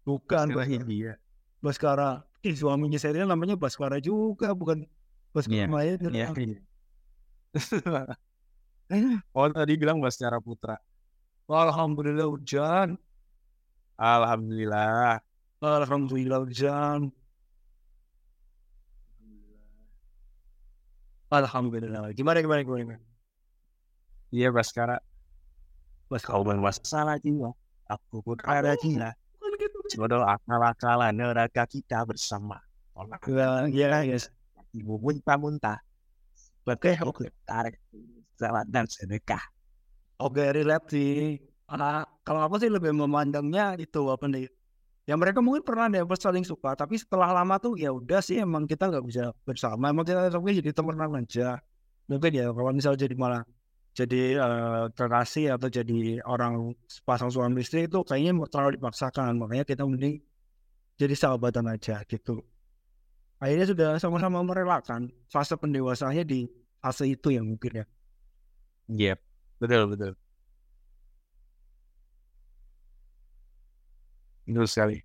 Bukan 0.07 0.55
Baskara 0.55 0.71
India. 0.71 1.11
Baskara 1.59 2.09
Ih, 2.47 2.55
suaminya 2.55 2.95
Serena 2.95 3.35
namanya 3.35 3.59
Baskara 3.59 3.99
juga 3.99 4.55
bukan 4.55 4.87
Baskara 5.35 5.67
Iya, 5.67 5.67
Maya 5.67 5.93
Iya. 5.99 6.31
oh 9.35 9.47
tadi 9.51 9.73
bilang 9.75 9.99
bahas 9.99 10.15
secara 10.15 10.39
putra. 10.39 10.79
Alhamdulillah 11.51 12.27
hujan. 12.31 12.95
Alhamdulillah. 13.99 15.19
Alhamdulillah 15.59 16.39
hujan. 16.47 17.11
Alhamdulillah. 21.27 22.15
Gimana 22.15 22.39
gimana 22.39 22.63
gimana, 22.63 22.79
gimana? 22.87 23.07
iya 24.31 24.51
Baskara 24.51 24.99
Baskara 26.11 26.39
kau 26.39 26.43
bermasalah 26.43 27.19
jiwa 27.19 27.51
aku 27.87 28.23
pun 28.23 28.37
ada 28.43 28.75
jiwa 28.79 29.11
jodoh 29.91 30.23
akal-akalan 30.23 31.13
neraka 31.15 31.63
kita 31.67 32.03
bersama 32.03 32.59
tolak 32.91 33.23
ya 33.71 34.03
ya 34.03 34.17
ibu 34.75 34.99
muntah-muntah 34.99 35.79
oke 36.67 36.91
oke 37.03 37.25
tarik 37.47 37.79
salat 38.37 38.67
dan 38.69 38.85
sedekah 38.85 39.41
Oke, 40.17 40.41
relate 40.49 40.85
sih. 40.89 41.37
Kalau 42.25 42.41
aku 42.41 42.57
sih 42.57 42.73
lebih 42.73 42.89
memandangnya 42.89 43.77
itu 43.77 44.01
apa 44.09 44.25
nih? 44.25 44.49
Ya 45.07 45.13
mereka 45.15 45.39
mungkin 45.45 45.63
pernah 45.63 45.85
ada 45.87 46.03
saling 46.17 46.43
suka, 46.43 46.75
tapi 46.75 46.97
setelah 46.99 47.29
lama 47.31 47.55
tuh 47.61 47.77
ya 47.79 47.93
udah 47.93 48.19
sih 48.19 48.41
emang 48.43 48.65
kita 48.65 48.89
nggak 48.91 49.05
bisa 49.05 49.23
bersama. 49.47 49.93
Emang 49.93 50.03
kita 50.03 50.27
tapi 50.33 50.57
jadi 50.57 50.71
temenan 50.73 51.21
aja. 51.21 51.61
Mungkin 52.09 52.31
ya 52.33 52.49
kalau 52.51 52.71
misal 52.73 52.93
jadi 52.97 53.13
malah 53.15 53.45
jadi 53.97 54.37
kekasih 54.93 55.57
atau 55.57 55.73
jadi 55.73 56.21
orang 56.21 56.77
pasang 57.01 57.33
suami 57.33 57.65
istri 57.65 57.89
itu 57.89 58.05
kayaknya 58.05 58.45
terlalu 58.53 58.77
dipaksakan. 58.77 59.41
Makanya 59.41 59.65
kita 59.65 59.89
mending 59.89 60.21
jadi 61.01 61.17
sahabatan 61.17 61.65
aja 61.65 62.05
gitu. 62.05 62.45
Akhirnya 63.41 63.65
sudah 63.65 63.89
sama-sama 63.97 64.45
merelakan 64.45 65.09
fase 65.33 65.57
pendewasannya 65.57 66.21
di 66.21 66.45
fase 66.77 67.09
itu 67.09 67.33
yang 67.33 67.49
mungkin 67.49 67.81
ya. 67.81 67.85
Yep, 68.93 69.19
betul 69.57 69.83
betul. 69.89 70.13
Betul 74.45 74.65
sekali. 74.69 74.97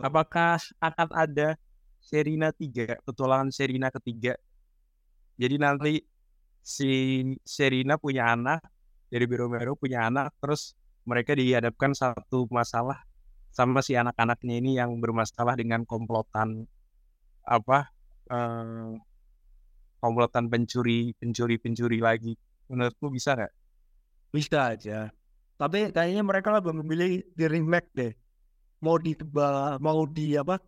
Apakah 0.00 0.58
akan 0.82 1.08
ada 1.14 1.48
Serina 2.02 2.50
3, 2.50 2.98
petualangan 3.06 3.48
Serina 3.54 3.94
ketiga? 3.94 4.34
Jadi 5.40 5.56
nanti 5.56 5.92
si 6.62 7.22
Serina 7.42 7.96
punya 7.96 8.32
anak, 8.32 8.62
dari 9.10 9.26
Biromero 9.26 9.74
punya 9.74 10.06
anak, 10.06 10.32
terus 10.38 10.78
mereka 11.08 11.34
dihadapkan 11.34 11.96
satu 11.96 12.46
masalah 12.52 13.02
sama 13.50 13.82
si 13.82 13.98
anak-anaknya 13.98 14.54
ini 14.62 14.78
yang 14.78 15.02
bermasalah 15.02 15.58
dengan 15.58 15.82
komplotan 15.82 16.70
apa 17.42 17.90
eh, 18.30 18.94
komplotan 19.98 20.46
pencuri 20.46 21.12
pencuri 21.18 21.58
pencuri 21.58 21.98
lagi 21.98 22.38
menurutmu 22.70 23.10
bisa 23.10 23.34
nggak 23.34 23.52
Bisa 24.30 24.70
aja. 24.70 25.10
Tapi 25.58 25.90
kayaknya 25.90 26.22
mereka 26.22 26.54
lebih 26.54 26.70
memilih 26.70 27.26
di 27.34 27.44
remake 27.50 27.90
deh. 27.98 28.12
Mau 28.78 28.94
di 28.96 29.18
mau 29.82 30.06
di 30.06 30.38
apa? 30.38 30.62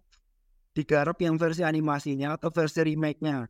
Digarap 0.75 1.15
yang 1.23 1.39
versi 1.39 1.63
animasinya 1.63 2.35
atau 2.35 2.51
versi 2.51 2.83
remake-nya. 2.83 3.47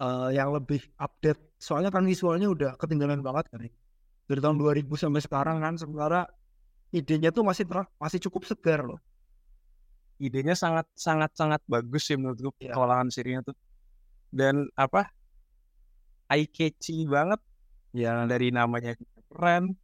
Eh, 0.00 0.28
yang 0.34 0.50
lebih 0.56 0.80
update. 0.96 1.40
Soalnya 1.60 1.92
kan 1.92 2.02
visualnya 2.02 2.48
udah 2.48 2.70
ketinggalan 2.80 3.20
banget 3.20 3.46
kan. 3.52 3.60
ya. 3.66 3.72
Dari 4.26 4.40
tahun 4.40 4.56
2000 4.56 4.94
sampai 4.96 5.20
sekarang 5.20 5.60
kan 5.60 5.74
sementara 5.76 6.24
idenya 6.90 7.28
tuh 7.30 7.44
masih 7.44 7.64
ter- 7.68 7.90
masih 7.98 8.18
cukup 8.28 8.46
segar 8.48 8.82
loh. 8.84 9.00
idenya 10.22 10.54
sangat 10.54 10.86
sangat 10.94 11.34
sangat 11.34 11.58
bagus 11.66 12.06
sih 12.06 12.14
menurutku 12.14 12.54
Iya. 12.62 12.78
petualangan 12.78 13.10
serinya 13.10 13.42
tuh 13.42 13.58
dan 14.30 14.70
apa 14.78 15.10
eye 16.30 16.46
catchy 16.46 17.02
banget 17.10 17.42
ya 17.90 18.22
dari 18.30 18.54
namanya 18.54 18.94
keren 19.26 19.74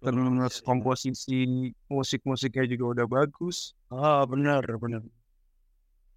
terus 0.00 0.64
komposisi 0.64 1.44
musik-musiknya 1.92 2.64
juga 2.64 2.84
udah 2.96 3.06
bagus 3.12 3.76
Ah 3.92 4.24
benar 4.24 4.64
benar. 4.80 5.04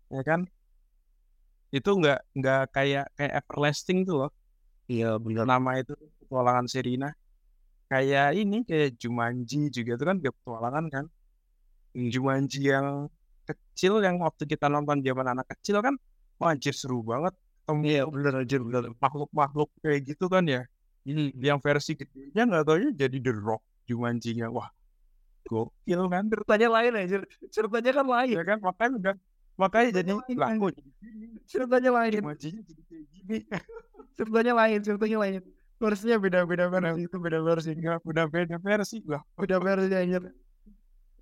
ya 0.08 0.24
kan 0.24 0.48
itu 1.74 1.90
nggak 2.00 2.20
nggak 2.38 2.62
kayak 2.76 3.06
kayak 3.18 3.34
everlasting 3.42 4.00
tuh 4.08 4.16
loh 4.28 4.32
Iya 4.92 5.16
benar. 5.26 5.46
nama 5.48 5.72
itu 5.82 5.94
petualangan 6.22 6.68
Serina 6.70 7.10
kayak 7.92 8.28
ini 8.42 8.58
kayak 8.68 8.90
Jumanji 9.02 9.72
juga 9.76 9.92
itu 9.98 10.06
kan 10.10 10.18
dia 10.22 10.32
petualangan 10.38 10.86
kan 10.94 11.06
Jumanji 12.14 12.60
yang 12.74 13.08
kecil 13.48 14.02
yang 14.06 14.18
waktu 14.26 14.44
kita 14.50 14.66
nonton 14.72 15.04
zaman 15.06 15.28
anak 15.34 15.46
kecil 15.58 15.78
kan 15.86 15.96
wah 16.40 16.52
anjir 16.54 16.74
seru 16.76 17.02
banget 17.04 17.34
Iya 17.64 18.04
benar 18.12 18.44
aja 18.44 18.60
benar. 18.60 18.84
makhluk-makhluk 19.00 19.70
kayak 19.80 20.00
gitu 20.10 20.26
kan 20.28 20.44
ya 20.44 20.68
ini 21.08 21.32
yang 21.40 21.60
versi 21.64 21.96
gedenya 21.96 22.44
nggak 22.44 22.64
taunya 22.68 22.90
jadi 22.92 23.18
The 23.24 23.34
Rock 23.40 23.64
Jumanji-nya 23.88 24.52
wah 24.52 24.68
gokil 25.48 26.02
kan 26.12 26.24
Ceritanya 26.32 26.68
lain 26.72 26.94
aja. 26.96 27.18
Ceritanya 27.52 27.92
kan 28.00 28.06
lain. 28.08 28.36
ya 28.36 28.44
kan 28.48 28.58
makanya 28.64 28.92
udah 29.00 29.16
makanya 29.60 29.90
jadi 30.02 30.12
kok 30.18 30.74
Ceritanya 31.44 31.92
lain. 31.94 32.22
Ceritanya 34.16 34.54
lain. 34.56 34.80
Ceritanya 34.82 35.18
lain. 35.20 35.42
Versinya 35.82 36.16
beda-beda 36.16 36.66
versi 36.72 37.02
itu 37.06 37.18
beda 37.20 37.40
versi. 37.44 37.70
Enggak, 37.76 38.00
udah 38.08 38.26
beda 38.32 38.56
versi 38.62 38.98
lah 39.04 39.22
Beda 39.36 39.58
versi 39.60 39.92
aja. 39.92 40.18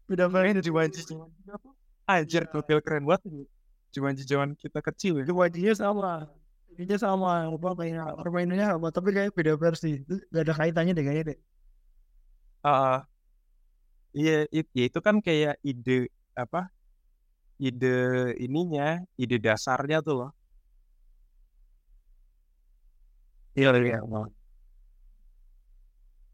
Beda 0.05 0.25
versi. 0.29 0.59
Jumanji 0.61 1.01
apa? 1.49 1.69
Anjir, 2.05 2.43
gokil 2.51 2.79
keren 2.83 3.03
banget 3.07 3.21
ini. 3.31 3.43
Jumanji 3.91 4.23
zaman 4.27 4.53
kita 4.55 4.79
kecil 4.83 5.19
ya. 5.19 5.23
Jumanjinya 5.25 5.73
sama. 5.73 6.29
Ini 6.77 6.95
sama. 6.99 7.49
Apa 7.51 7.69
kayak 7.79 8.21
permainannya 8.21 8.67
sama. 8.77 8.87
Tapi 8.93 9.09
kayak 9.15 9.31
beda 9.33 9.53
versi. 9.57 10.03
Itu 10.03 10.21
Gak 10.29 10.43
ada 10.45 10.53
kaitannya 10.55 10.93
deh 10.93 11.03
kayaknya 11.03 11.25
deh. 11.33 11.39
Ah, 12.61 13.09
iya, 14.13 14.45
it- 14.53 14.69
ya 14.77 14.83
itu 14.89 14.99
kan 15.01 15.15
kayak 15.25 15.57
ide 15.65 16.11
apa? 16.37 16.69
Ide 17.61 18.33
ininya, 18.41 18.97
ide 19.21 19.37
dasarnya 19.37 20.01
tuh 20.01 20.15
loh. 20.25 20.31
Iya 23.53 23.69
iya. 23.77 23.99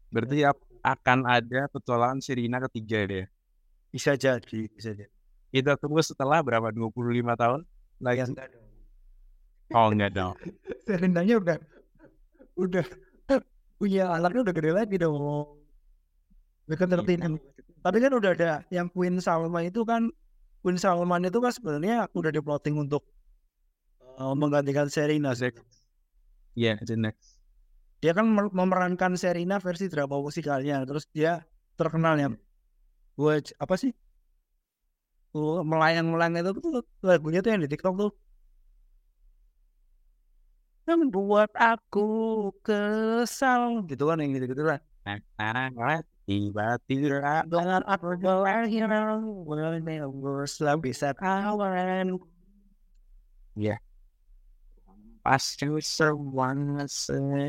Berarti 0.08 0.38
ap- 0.46 0.68
akan 0.80 1.28
ada 1.28 1.68
petualangan 1.68 2.24
Sirina 2.24 2.62
ketiga 2.64 3.04
deh. 3.04 3.26
Bisa 3.92 4.16
jadi. 4.16 4.60
Bisa 4.72 4.96
jadi. 4.96 5.12
Kita 5.52 5.76
tunggu 5.76 6.00
setelah 6.00 6.40
berapa? 6.40 6.72
25 6.72 7.36
tahun 7.36 7.60
lagi. 8.00 8.24
Ya, 8.24 8.26
enggak 8.28 8.48
dong. 8.52 8.66
Oh 9.76 9.88
enggak 9.92 10.10
dong. 10.16 10.34
Serendanya 10.88 11.34
udah. 11.36 11.56
Udah. 12.56 12.86
Punya 13.78 14.10
anaknya 14.16 14.40
udah 14.48 14.54
gede 14.54 14.70
lagi 14.72 14.96
dong. 14.96 15.16
Mereka 16.68 16.84
tertin. 16.88 17.36
Tapi 17.78 17.96
kan 18.00 18.12
udah 18.16 18.30
ada 18.32 18.50
yang 18.72 18.88
Queen 18.90 19.20
Salma 19.20 19.60
itu 19.64 19.84
kan 19.84 20.08
Queen 20.62 20.78
Salman 20.78 21.26
itu 21.26 21.38
kan 21.38 21.52
sebenarnya 21.54 22.10
udah 22.12 22.30
di 22.34 22.40
plotting 22.42 22.76
untuk 22.76 23.06
uh, 24.18 24.34
menggantikan 24.34 24.90
Serena. 24.90 25.32
sih. 25.38 25.54
Iya, 26.58 26.78
itu 26.82 26.94
next. 26.98 27.38
Dia 28.02 28.14
kan 28.14 28.26
mer- 28.26 28.54
memerankan 28.54 29.14
Serena 29.14 29.62
versi 29.62 29.86
drama 29.86 30.18
musikalnya. 30.18 30.82
Terus 30.82 31.06
dia 31.14 31.46
terkenal 31.78 32.18
ya. 32.18 32.28
Buat 33.14 33.54
apa 33.58 33.74
sih? 33.78 33.94
melayang-melayang 35.38 36.40
itu 36.40 36.50
tuh 36.58 36.82
lagunya 37.04 37.38
tuh 37.44 37.50
yang 37.52 37.62
di 37.62 37.70
TikTok 37.70 37.94
tuh 37.94 38.10
yang 40.88 41.12
buat 41.12 41.52
aku 41.52 42.08
kesal 42.64 43.84
gitu 43.84 44.08
kan 44.08 44.24
yang 44.24 44.32
gitu-gitu 44.32 44.64
lah 44.64 44.80
tiba-tiba 46.28 47.40
dengan 47.48 47.80
aku 47.88 48.20
berlahir 48.20 48.84
selalu 50.44 50.92
bisa 50.92 51.16
kawan 51.16 52.20
pasti 55.24 55.64
semua 56.84 57.48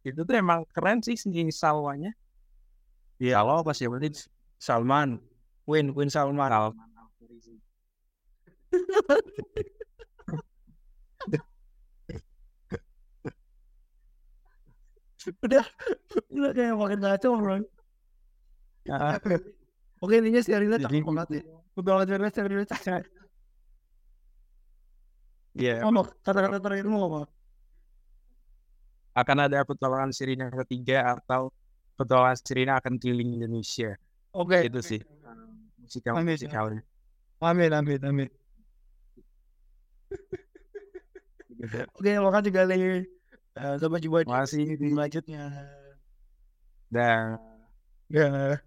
itu 0.00 0.20
tuh 0.24 0.32
emang 0.32 0.64
keren 0.72 1.04
sih 1.04 1.20
si 1.20 1.28
Salwanya 1.52 2.16
Iya. 3.16 3.40
Salwa 3.40 3.64
apa 3.64 3.72
sih 3.72 3.88
berarti 3.88 4.28
Salman. 4.60 5.16
Win 5.64 5.96
Win 5.96 6.12
Salman. 6.12 6.52
Salman 6.52 6.76
udah. 15.44 15.66
Udah 16.30 16.50
kayak 16.54 16.74
makin 16.76 16.98
ngaco 17.02 17.28
bro. 17.38 17.56
Ah, 18.86 19.18
oke. 19.98 20.14
Intinya 20.14 20.40
si 20.42 20.50
Arina 20.54 20.78
cakep 20.78 21.02
banget 21.02 21.28
ya 21.42 21.42
betul 21.76 21.94
Arina 22.00 22.28
si 22.32 22.40
Arina 22.40 22.64
cakep. 22.64 23.04
Iya, 25.56 25.80
ngomong 25.88 26.06
kata-kata 26.20 26.60
terakhir 26.60 26.84
mau 26.84 27.00
ngomong 27.04 27.24
akan 29.16 29.48
ada 29.48 29.64
petualangan 29.64 30.12
Sirina 30.12 30.52
ketiga 30.52 31.16
atau 31.16 31.48
petualangan 31.96 32.36
Sirina 32.36 32.76
akan 32.76 33.00
keliling 33.00 33.40
Indonesia. 33.40 33.96
oke. 34.36 34.60
Itu 34.60 34.84
sih. 34.84 35.00
Musikal 35.80 36.20
Amin. 36.20 36.36
musikalnya. 36.36 36.82
amin 37.40 37.72
amin 37.72 38.00
amin. 38.04 38.28
Oke 41.96 42.10
makasih 42.20 42.52
kali 42.52 43.08
Eh, 43.56 43.74
sampai 43.80 44.04
jumpa 44.04 44.20
di 44.76 44.92
selanjutnya. 44.92 45.48
Dan 46.92 47.40
ya 48.12 48.60